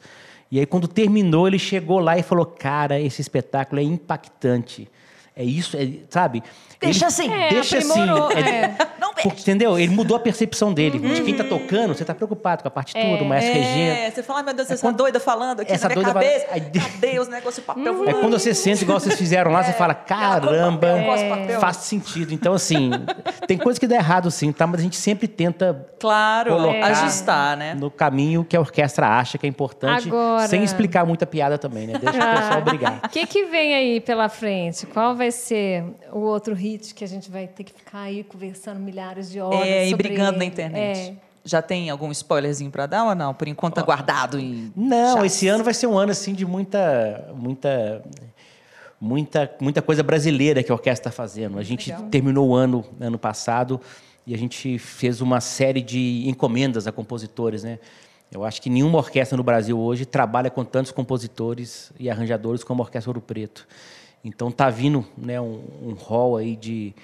[0.51, 4.89] E aí quando terminou, ele chegou lá e falou: Cara, esse espetáculo é impactante.
[5.37, 6.43] É isso, é, sabe?
[6.81, 7.33] Deixa Ele- assim.
[7.33, 7.91] É, deixa assim.
[7.91, 8.77] aprimorou, é- é.
[9.01, 9.77] Não porque, entendeu?
[9.79, 10.99] Ele mudou a percepção dele.
[10.99, 13.99] De quem tá tocando, você tá preocupado com a partitura, o maestro regendo.
[13.99, 16.13] É, você fala, meu Deus, É essa quando- doida falando aqui essa na minha doida
[16.21, 16.47] vai- cabeça.
[16.53, 17.85] Aí- Cadê os negócios de papel?
[17.85, 18.21] É voando?
[18.21, 20.89] quando você sente igual vocês fizeram lá, você fala, caramba,
[21.61, 22.33] faz sentido.
[22.33, 22.91] Então, assim,
[23.47, 24.67] tem coisa que dá errado sim, tá?
[24.67, 27.75] Mas a gente sempre tenta Claro, colocar ajustar, né?
[27.75, 31.87] no caminho que a orquestra acha que é importante, Agora- sem explicar muita piada também,
[31.89, 31.95] né?
[31.99, 33.01] Deixa o pessoal brigar.
[33.05, 34.87] O que, que vem aí pela frente?
[34.87, 38.81] Qual vai ser o outro hit que a gente vai ter que ficar aí conversando
[38.81, 39.67] milhares de horas?
[39.67, 40.53] É, e brigando na ele?
[40.53, 40.99] internet.
[40.99, 41.15] É.
[41.45, 43.33] Já tem algum spoilerzinho pra dar ou não?
[43.33, 44.73] Por enquanto tá guardado em.
[44.77, 45.33] Não, chats.
[45.33, 48.03] esse ano vai ser um ano assim de muita, muita,
[49.01, 51.59] muita, muita coisa brasileira que a orquestra está fazendo.
[51.59, 53.81] A gente terminou o ano ano passado
[54.27, 57.79] e a gente fez uma série de encomendas a compositores, né?
[58.31, 62.83] Eu acho que nenhuma orquestra no Brasil hoje trabalha com tantos compositores e arranjadores como
[62.83, 63.67] a Orquestra Ouro Preto.
[64.25, 66.95] Então tá vindo, né, um, um hall aí de,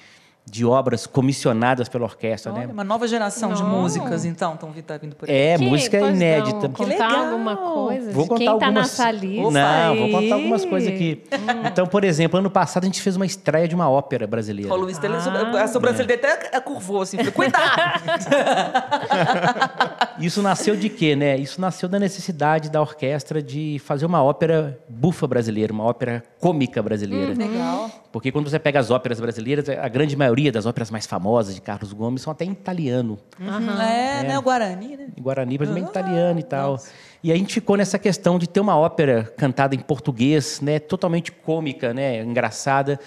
[0.46, 2.72] de obras comissionadas pela orquestra, Olha, né?
[2.72, 3.70] uma nova geração de Não.
[3.70, 5.34] músicas, então, estão tá vindo por aí.
[5.34, 6.68] É, Que- música pois não, inédita.
[6.68, 7.24] Contar legal.
[7.26, 8.74] alguma coisa Vou de contar quem tá algumas...
[8.74, 10.12] nessa lista Não, vou aí.
[10.12, 11.22] contar algumas coisas aqui.
[11.64, 14.72] Então, por exemplo, ano passado a gente fez uma estreia de uma ópera brasileira.
[14.72, 15.62] O Luiz dele, Ah.
[15.62, 17.16] a sobrancelha dele até curvou assim.
[17.16, 17.64] falei, Cuidado!
[20.20, 21.36] Isso nasceu de quê, né?
[21.36, 26.82] Isso nasceu da necessidade da orquestra de fazer uma ópera bufa brasileira, uma ópera cômica
[26.82, 27.34] brasileira.
[27.34, 27.90] Legal.
[28.12, 31.60] Porque quando você pega as óperas brasileiras, a grande maioria das óperas mais famosas de
[31.60, 33.18] Carlos Gomes são até em italiano.
[33.40, 34.38] É, né?
[34.38, 35.08] O Guarani, né?
[35.18, 36.78] Guarani, mas também italiano e tal.
[37.22, 40.78] E aí a gente ficou nessa questão de ter uma ópera cantada em português, né,
[40.78, 43.00] totalmente cômica, né, engraçada.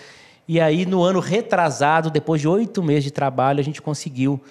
[0.48, 4.42] E aí, no ano retrasado, depois de oito meses de trabalho, a gente conseguiu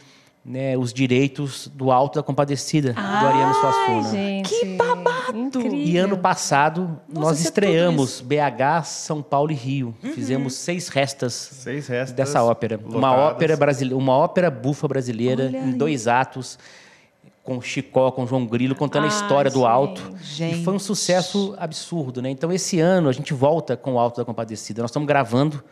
[0.48, 4.10] né, os direitos do Alto da Compadecida, do Ariano Suassuna.
[4.12, 5.36] Gente, Que babado!
[5.36, 5.76] Incrível.
[5.76, 9.92] E ano passado, nós isso é estreamos BH, São Paulo e Rio.
[10.14, 12.78] Fizemos seis restas Seis restas dessa ópera.
[12.86, 16.58] Uma ópera brasileira, uma ópera bufa brasileira em dois atos
[17.42, 20.14] com Chicó, com João Grilo, contando a Ah, história do Alto.
[20.22, 20.60] gente.
[20.60, 22.28] E foi um sucesso absurdo, né?
[22.30, 24.80] Então esse ano a gente volta com o Alto da Compadecida.
[24.82, 25.62] Nós estamos gravando,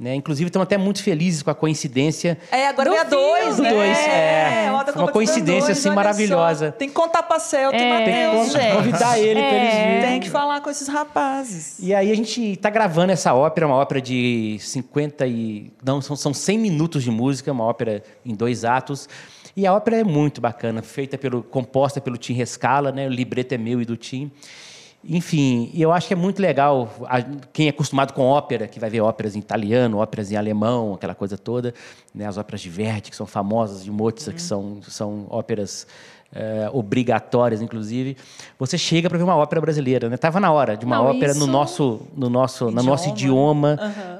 [0.00, 0.14] né?
[0.14, 3.70] Inclusive estamos até muito felizes com a coincidência É, agora Do a dois, Do né?
[3.70, 4.68] dois, é.
[4.68, 6.66] Alta Uma coincidência, dois, assim, maravilhosa.
[6.70, 6.72] só.
[6.72, 7.90] Tem que contar pra Celta e É.
[8.30, 8.76] Matheus, Tem que gente.
[8.76, 10.00] convidar ele para eles virem.
[10.00, 11.76] Tem que falar com esses rapazes.
[11.80, 15.70] E aí a gente está gravando essa ópera, uma ópera de 50 e...
[15.84, 19.06] Não, são, são 100 minutos de música, uma ópera em dois atos.
[19.54, 23.06] E a ópera é muito bacana, feita pelo, composta pelo Tim Rescala, né?
[23.06, 24.30] O libreto é meu e do Tim.
[25.02, 27.22] Enfim, eu acho que é muito legal, a-
[27.54, 31.14] quem é acostumado com ópera, que vai ver óperas em italiano, óperas em alemão, aquela
[31.14, 31.72] coisa toda,
[32.14, 32.26] né?
[32.26, 35.86] as óperas de Verdi, que são famosas, de Mozart, que são, são óperas
[36.32, 38.16] eh, obrigatórias, inclusive.
[38.58, 40.16] Você chega para ver uma ópera brasileira, né?
[40.16, 43.76] Tava na hora de uma Não, ópera no nosso, no nosso, no nosso idioma,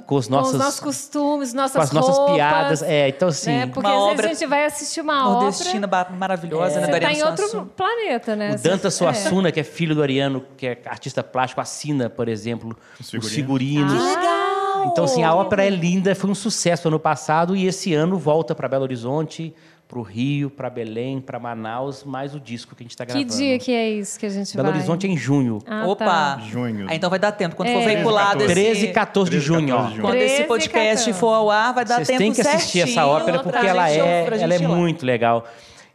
[0.07, 2.83] com os Com nossos, os nossos costumes, nossas com as nossas roupas, piadas.
[2.83, 3.67] É, então assim, né?
[3.67, 6.87] Porque Uma às obra vezes a gente vai assistir uma Nordestina ópera, maravilhosa, né?
[6.87, 7.71] você da está em outro Suassuna.
[7.77, 8.55] planeta, né?
[8.55, 8.91] O Danta é.
[8.91, 13.33] Suassuna, que é filho do Ariano, que é artista plástico, assina, por exemplo, os figurinos.
[13.33, 13.93] figurinos.
[14.03, 14.51] Legal!
[14.87, 18.55] Então, assim, a ópera é linda, foi um sucesso ano passado e esse ano volta
[18.55, 19.55] para Belo Horizonte,
[19.91, 23.13] para o Rio, para Belém, para Manaus, mais o disco que a gente está Que
[23.13, 23.37] gravando.
[23.37, 24.77] dia que é isso que a gente Belo vai?
[24.77, 25.59] Horizonte é em junho.
[25.67, 26.05] Ah, Opa!
[26.05, 26.39] tá.
[26.49, 26.87] Junho.
[26.89, 27.57] Ah, então vai dar tempo.
[27.57, 27.75] Quando É.
[27.75, 28.71] for veiculado 13 esse...
[28.71, 29.79] 13 e 14 de 13 e junho, ó.
[29.79, 30.07] 14 de junho.
[30.09, 31.13] Quando 13 esse podcast 14.
[31.15, 33.99] for ao ar, vai dar Vocês tempo têm que assistir essa ópera porque ela é,
[34.41, 34.77] ela é ir lá.
[34.77, 35.45] muito legal.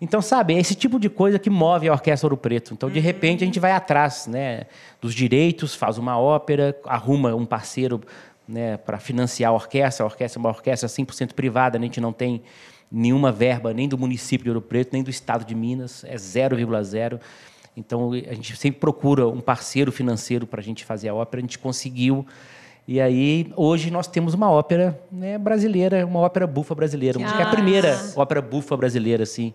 [0.02, 2.74] Então, sabe, é esse tipo de coisa que move a Orquestra Ouro Preto.
[2.74, 4.64] Então, de repente, a gente vai atrás né,
[5.00, 8.02] dos direitos, faz uma ópera, arruma um parceiro
[8.46, 10.04] né, para financiar a orquestra.
[10.04, 12.44] A orquestra é uma orquestra 100% privada, né, a gente não tem
[12.92, 17.20] nenhuma verba nem do município de Ouro Preto, nem do estado de Minas, é 0,0.
[17.78, 21.42] Então, a gente sempre procura um parceiro financeiro para a gente fazer a ópera.
[21.42, 22.26] A gente conseguiu.
[22.88, 27.18] E aí, hoje, nós temos uma ópera né, brasileira, uma ópera bufa brasileira.
[27.18, 27.52] Que é a Ah.
[27.52, 29.54] primeira ópera bufa brasileira, assim,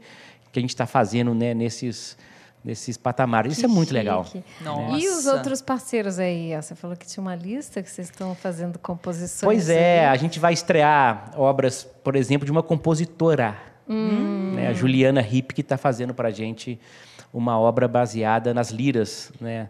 [0.52, 2.18] que a gente está fazendo né, nesses,
[2.64, 3.52] nesses patamares.
[3.56, 4.24] Isso é muito legal.
[4.24, 4.44] Chique.
[4.60, 4.98] Nossa.
[4.98, 6.54] E os outros parceiros aí?
[6.56, 6.60] ó?
[6.62, 9.40] Você falou que tinha uma lista que vocês estão fazendo composições.
[9.42, 10.06] Pois é, aí.
[10.06, 13.56] a gente vai estrear obras, por exemplo, de uma compositora,
[13.88, 16.78] né, a Juliana Ripp, que está fazendo para a gente
[17.32, 19.68] uma obra baseada nas liras, né?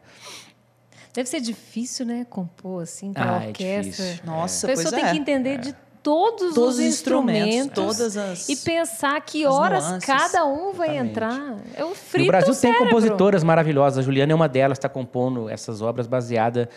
[1.13, 2.25] Deve ser difícil, né?
[2.29, 4.05] Compor assim para Ah, é orquestra.
[4.05, 4.25] difícil.
[4.25, 5.13] Nossa, a pessoa pois tem é.
[5.13, 9.53] que entender de todos, Todos os os instrumentos, instrumentos, todas as- e pensar que as
[9.53, 10.07] horas nuances.
[10.07, 11.11] cada um vai Exatamente.
[11.11, 11.57] entrar.
[11.75, 12.85] É o E frito o Brasil tem cérebro.
[12.85, 13.99] compositoras maravilhosas.
[13.99, 16.69] A Juliana é uma delas, está compondo essas obras baseadas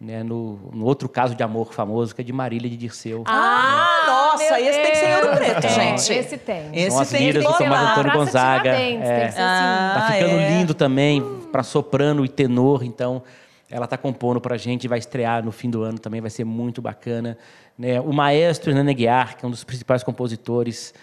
[0.00, 3.24] né, no, no outro caso de amor famoso, que é de Marília de Dirceu.
[3.26, 5.38] Ah, Nossa, meu esse tem que ser em Ouro Deus.
[5.38, 6.12] Preto, É, gente.
[6.12, 6.62] Esse tem.
[6.72, 7.90] Esse São as tem que liras do Tomás lá.
[7.90, 8.62] Antônio Praça Gonzaga.
[8.62, 9.18] Tiradentes, é.
[9.18, 9.50] tem que ser assim.
[9.60, 10.50] Ah, Tá ficando é.
[10.50, 11.20] lindo também
[11.50, 13.22] para soprano e tenor, então
[13.70, 16.44] ela está compondo para a gente, vai estrear no fim do ano também, vai ser
[16.44, 17.36] muito bacana.
[17.76, 18.00] Né?
[18.00, 20.94] O maestro Hernani Guiar, que é um dos principais compositores,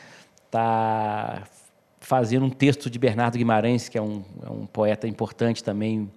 [0.45, 1.43] está
[1.99, 6.09] fazendo um texto de Bernardo Guimarães, que é um, é um poeta importante também.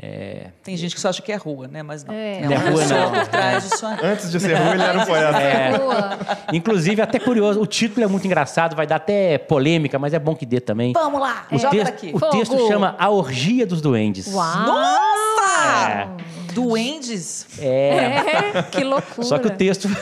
[0.00, 1.82] É, Tem gente que só acha que é rua, né?
[1.82, 2.14] Mas não.
[2.14, 2.40] É.
[2.40, 3.10] Não é uma rua, não.
[3.12, 3.98] por trás disso aí.
[4.02, 5.38] Antes de ser ruim, ele era um poeta.
[5.38, 5.78] É.
[5.78, 6.18] Boa.
[6.52, 10.34] Inclusive, até curioso, o título é muito engraçado, vai dar até polêmica, mas é bom
[10.34, 10.92] que dê também.
[10.94, 12.10] Vamos lá, O, joga texto, daqui.
[12.14, 12.68] o texto Fogo.
[12.68, 14.32] chama A Orgia dos Duendes.
[14.32, 14.66] Uau!
[14.66, 16.10] Nossa!
[16.52, 17.46] Duendes?
[17.58, 19.26] É, que loucura.
[19.26, 19.88] Só que o texto.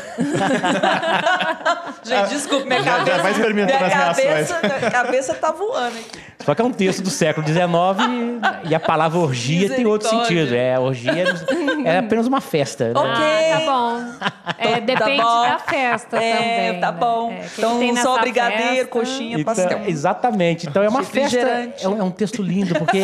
[2.03, 3.18] Gente, desculpa, minha Já- já cabeça.
[3.22, 6.18] vai experimentando minha as cabeça, minha cabeça tá voando aqui.
[6.44, 7.61] Só que é um texto do século XIX
[8.64, 10.55] e a palavra orgia tem outro sentido.
[10.55, 11.12] É, orgia
[11.84, 12.86] é apenas uma festa.
[12.88, 12.92] né?
[12.96, 13.11] Ok.
[13.12, 14.30] Ah, tá bom.
[14.59, 15.42] É, depende bom.
[15.42, 16.32] da festa É,
[16.66, 16.80] também.
[16.80, 16.98] tá né?
[16.98, 17.30] bom.
[17.32, 18.86] É, que que então, tem só brigadeiro, festa?
[18.88, 19.80] coxinha, Então, pastel.
[19.86, 20.66] exatamente.
[20.66, 21.38] Então é uma festa.
[21.80, 22.98] É um, é um texto lindo, porque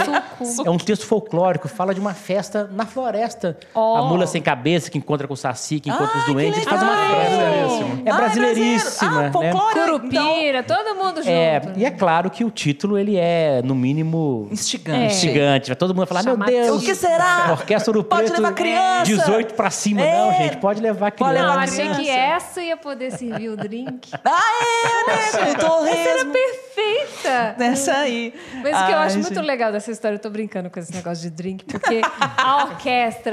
[0.65, 3.36] é um texto folclórico, fala de uma festa na floresta.
[3.75, 3.97] Ó.
[3.99, 6.83] A mula sem cabeça que encontra com o saci, que encontra Ai, os doentes, faz
[6.83, 7.17] uma festa.
[7.37, 8.03] Brasileiríssimo.
[8.07, 9.11] É Ah, brasileiríssima.
[9.11, 9.17] brasileiro.
[9.17, 9.33] Ah, né?
[9.53, 11.29] folclore, então, Curupira, todo mundo junto.
[11.29, 15.01] É, e é claro que o título ele é, no mínimo, instigante.
[15.01, 15.07] É.
[15.07, 15.69] instigante.
[15.69, 16.37] Vai todo mundo falar, meu.
[16.37, 16.83] Deus.
[16.83, 17.49] O que será?
[17.53, 19.05] Orquestra Ouro Pode Preto, levar criança.
[19.05, 20.01] 18 pra cima.
[20.03, 20.17] É.
[20.19, 21.43] Não, gente, pode levar Pode criança.
[21.43, 22.01] Não, levar achei criança.
[22.03, 24.11] que essa ia poder servir o drink.
[24.25, 25.61] Ah, é, né, gente?
[25.61, 26.33] Torresmo.
[26.33, 27.55] Perfeita!
[27.59, 28.35] Nessa aí.
[28.63, 31.23] Mas o que eu acho muito legal dessa história, eu tô brincando com esse negócio
[31.23, 32.01] de drink, porque
[32.37, 33.26] a orquestra.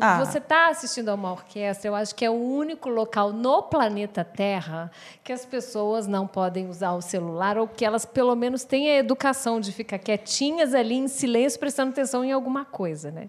[0.00, 0.24] Ah.
[0.24, 4.24] Você está assistindo a uma orquestra, eu acho que é o único local no planeta
[4.24, 4.90] Terra
[5.22, 8.96] que as pessoas não podem usar o celular ou que elas, pelo menos, têm a
[8.96, 13.10] educação de ficar quietinhas ali em silêncio, prestando atenção em alguma coisa.
[13.10, 13.28] Né?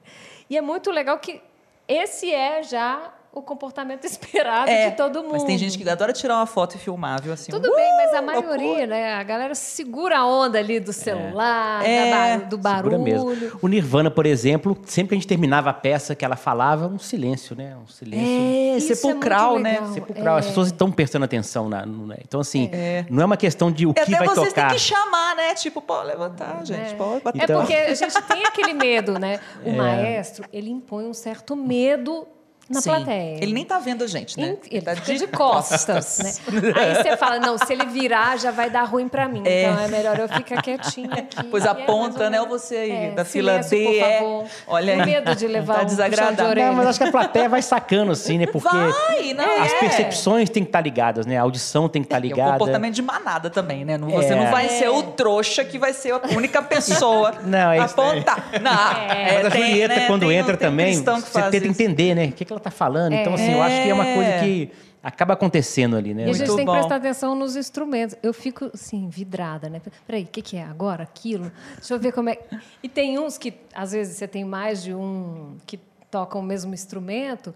[0.50, 1.42] E é muito legal que
[1.86, 5.32] esse é já o comportamento esperado É, de todo mundo.
[5.34, 7.34] Mas tem gente que adora tirar uma foto e filmar, viu?
[7.34, 8.42] Assim, Tudo uh, bem, mas a loucura.
[8.58, 9.14] maioria, né?
[9.16, 12.38] A galera segura a onda ali do celular, É.
[12.38, 13.00] da do barulho.
[13.00, 13.58] mesmo.
[13.62, 17.00] O Nirvana, por exemplo, sempre que a gente terminava a peça que ela falava, um
[17.00, 17.76] silêncio, né?
[17.84, 19.82] Um silêncio É, é sepulcral, muito né?
[19.94, 20.38] sepulcral.
[20.38, 20.48] As É.
[20.50, 21.68] pessoas estão prestando atenção.
[21.70, 22.18] Na, no- né?
[22.26, 22.70] Então, assim,
[23.10, 24.68] não é uma questão de o que até vai vocês tocar.
[24.68, 25.54] têm que chamar, né?
[25.56, 26.94] Tipo, pode levantar, gente.
[26.96, 27.40] Pode bater.
[27.40, 29.40] É Então- porque a gente tem aquele medo, né?
[29.66, 32.28] O maestro, ele impõe um certo medo
[32.70, 32.90] na Sim.
[32.90, 33.38] plateia.
[33.42, 34.56] Ele nem tá vendo a gente, né?
[34.72, 36.34] Ele tá fica de costas, né?
[36.76, 39.44] Aí você fala, não, se ele virar, já vai dar ruim pra mim.
[39.46, 39.64] É.
[39.64, 41.44] Então é melhor eu ficar quietinha aqui.
[41.52, 42.40] Pois é aponta, ou né?
[42.40, 44.18] menos- Você aí, É, da fila silêncio, D, por é.
[44.20, 44.46] favor.
[44.68, 45.06] Olha aí.
[45.06, 46.46] medo de levar Tá um de desagradável.
[46.52, 46.68] orelha.
[46.68, 48.46] Não, mas acho que a plateia vai sacando, assim, né?
[48.48, 49.80] Porque Vai, não, as é.
[49.80, 51.38] percepções têm que estar ligadas, né?
[51.38, 52.52] A audição tem que estar E o ligada.
[52.54, 53.98] comportamento de manada também, né?
[53.98, 54.36] Não- Você É.
[54.36, 58.10] não vai ser o trouxa que vai ser a única pessoa Não, é isso aí.
[58.10, 58.50] apontar.
[58.62, 59.34] Não, É.
[59.36, 60.08] Mas a tem, Julieta, né?
[60.08, 61.66] quando Tem- entra tem também, você tenta isso.
[61.68, 62.26] entender, né?
[62.26, 63.14] O que, que ela tá falando.
[63.14, 66.22] Então, assim, eu acho que é uma coisa que acaba acontecendo ali, né?
[66.22, 66.78] E a gente Muito tem que bom.
[66.78, 68.16] prestar atenção nos instrumentos.
[68.24, 69.82] Eu fico, assim, vidrada, né?
[70.08, 70.64] Peraí, o que, que é?
[70.64, 71.04] Agora?
[71.04, 71.52] Aquilo?
[71.78, 72.38] Deixa eu ver como é.
[72.82, 75.78] E tem uns que, às vezes, você tem mais de um que
[76.10, 77.54] tocam o mesmo instrumento.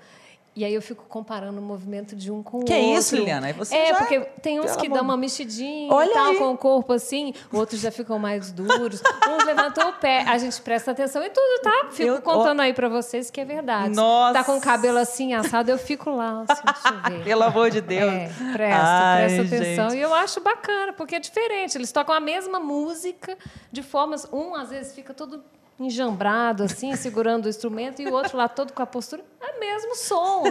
[0.57, 2.97] E aí eu fico comparando o movimento de um com o Que outro.
[2.97, 3.49] isso, Liliana?
[3.49, 3.53] É,
[3.89, 6.37] já- porque tem uns pelo que amor dão uma mexidinha Olha e tal, aí.
[6.39, 8.99] com o corpo assim, outros já ficam mais duros.
[9.29, 10.23] Uns levantam o pé.
[10.27, 11.89] A gente presta atenção em tudo, tá?
[11.91, 13.95] Fico Eu- contando aí pra vocês que é verdade.
[13.95, 14.33] Nossa.
[14.33, 17.23] Tá com o cabelo assim assado, eu fico lá, assim, deixa eu ver.
[17.37, 18.11] Pelo amor de Deus.
[18.11, 19.89] É, presta, Ai, presta atenção.
[19.91, 19.99] gente.
[19.99, 21.77] E eu acho bacana, porque é diferente.
[21.77, 23.37] Eles tocam a mesma música
[23.71, 24.27] de formas.
[24.33, 25.43] Um, às vezes, fica todo
[25.79, 29.21] enjambrado, assim, segurando o instrumento, e o outro lá todo com a postura.
[29.41, 30.43] É mesmo som.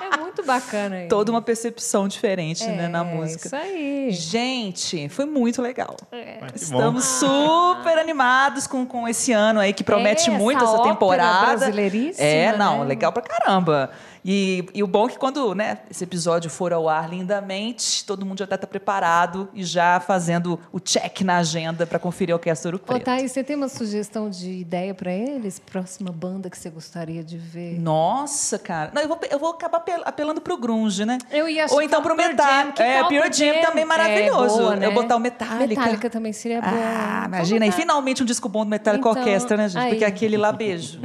[0.00, 1.00] É muito bacana.
[1.00, 1.08] Isso.
[1.08, 3.46] Toda uma percepção diferente, né, na É, música.
[3.46, 4.10] Isso aí.
[4.10, 5.96] Gente, foi muito legal.
[6.12, 6.34] É.
[6.34, 6.54] Que bom.
[6.54, 10.88] Estamos super animados com, com esse ano aí, que promete É, essa muito essa ópera
[10.92, 11.46] temporada.
[11.56, 12.84] brasileiríssima, É, não, né?
[12.86, 13.90] legal pra caramba.
[14.24, 18.24] E, e o bom é que quando né, esse episódio for ao ar lindamente, todo
[18.26, 22.68] mundo já está preparado e já fazendo o check na agenda para conferir a Orquestra
[22.68, 23.04] Ouro Preto.
[23.04, 25.58] Thaís, você tem uma sugestão de ideia para eles?
[25.58, 27.78] Próxima banda que você gostaria de ver?
[27.80, 28.90] Nossa, cara.
[28.94, 31.18] Não, eu vou, eu vou acabar apel- apelando pro grunge, né?
[31.30, 32.46] Eu ia Ou então pro Pearl metal.
[32.78, 33.60] É, Pure Jam Jam?
[33.62, 34.58] também É, maravilhoso.
[34.58, 34.86] boa, né?
[34.86, 35.66] Eu botar o Metallica.
[35.66, 36.68] Metallica também seria bom.
[36.70, 37.66] Ah, imagina.
[37.66, 39.82] E finalmente um disco bom do Metallica Então, Orquestra, né, gente?
[39.82, 39.90] aí.
[39.90, 41.00] Porque aquele lá, beijo.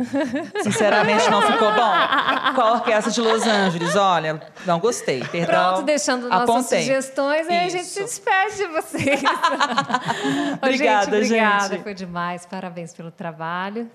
[0.62, 1.94] Sinceramente, não ficou bom.
[2.56, 5.74] Com a Orquestra de Los Angeles, olha, não gostei, perdão.
[5.74, 6.82] Pronto, deixando nossas Apontei.
[6.82, 9.22] sugestões, aí a gente se despede de vocês.
[10.62, 11.70] Obrigada, gente, obrigada.
[11.76, 11.84] gente.
[11.84, 12.46] Foi demais.
[12.46, 13.90] Parabéns pelo trabalho.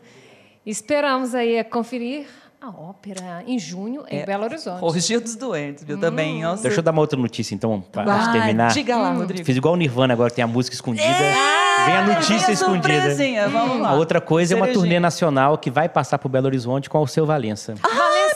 [0.65, 2.27] Esperamos aí conferir
[2.61, 4.85] a ópera em junho em É, Belo Horizonte.
[4.85, 5.99] Orgia dos Doentes, viu?
[5.99, 6.43] Também.
[6.43, 6.63] Nossa.
[6.65, 8.73] Deixa eu dar uma outra notícia, então, de terminar.
[8.73, 9.45] Diga lá, Rodrigo.
[9.45, 11.07] Fiz igual o Nirvana agora, tem a música escondida.
[11.07, 13.49] vem a notícia Vem a escondida.
[13.49, 13.91] Vamos lá.
[13.91, 14.83] A outra coisa é uma Cerejinha.
[14.85, 17.75] turnê nacional que vai passar por Belo Horizonte com o seu Valença.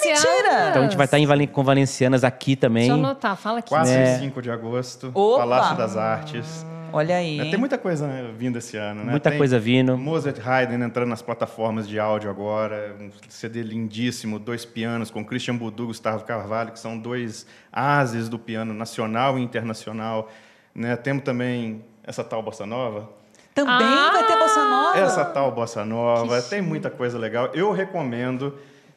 [0.03, 0.25] Valencianas.
[0.25, 0.69] mentira!
[0.71, 2.85] Então a gente vai estar em Valen- com valencianas aqui também.
[2.89, 3.69] Deixa eu anotar, fala aqui.
[3.71, 4.17] 4 É.
[4.17, 5.39] e 5 de agosto, Opa!
[5.41, 6.67] Palácio das Artes.
[6.95, 7.41] Olha aí.
[7.41, 9.11] É, tem muita coisa né, vindo esse ano, né?
[9.13, 9.97] Muita Tem coisa vindo.
[9.97, 15.57] Mozart Haydn entrando nas plataformas de áudio agora, um CD lindíssimo, dois pianos com Christian
[15.57, 20.29] Budu e Gustavo Carvalho, que são dois ases do piano nacional e internacional.
[20.75, 20.95] Né?
[20.97, 23.09] Temos também essa tal bossa nova,
[23.55, 24.11] Também Ah!
[24.13, 24.99] vai ter Bossa Nova?
[24.99, 27.51] essa tal bossa nova, tem muita coisa legal.
[27.55, 28.55] Eu recomendo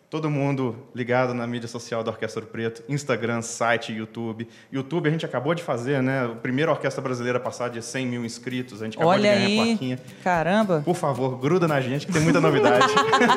[0.10, 4.48] todo mundo ligado na mídia social da Orquestra do Preto, Instagram, site, YouTube.
[4.72, 6.26] YouTube a gente acabou de fazer, né?
[6.26, 9.40] A primeira orquestra brasileira a passar de 100 mil inscritos, a gente acabou Olha de
[9.40, 9.70] ganhar a aí.
[9.70, 10.00] plaquinha.
[10.24, 10.82] Caramba.
[10.86, 12.86] Por favor, gruda na gente que tem muita novidade.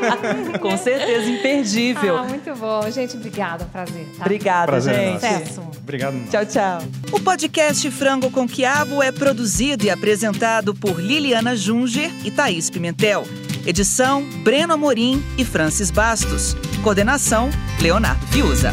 [0.60, 2.16] Com certeza, imperdível.
[2.18, 2.88] Ah, muito bom.
[2.90, 3.64] Gente, obrigada.
[3.66, 4.06] Prazer.
[4.16, 4.20] Tá?
[4.24, 5.54] Obrigada, Prazer é gente.
[5.56, 5.78] nosso.
[5.78, 6.14] Obrigado.
[6.14, 6.28] mano.
[6.30, 6.78] Tchau, tchau.
[7.12, 13.24] O podcast Frango com Quiabo é produzido e apresentado por Liliana Junger e Thaís Pimentel.
[13.66, 16.56] Edição: Breno Amorim e Francis Bastos.
[16.82, 17.50] Coordenação:
[17.80, 18.72] Leonardo Fiuza.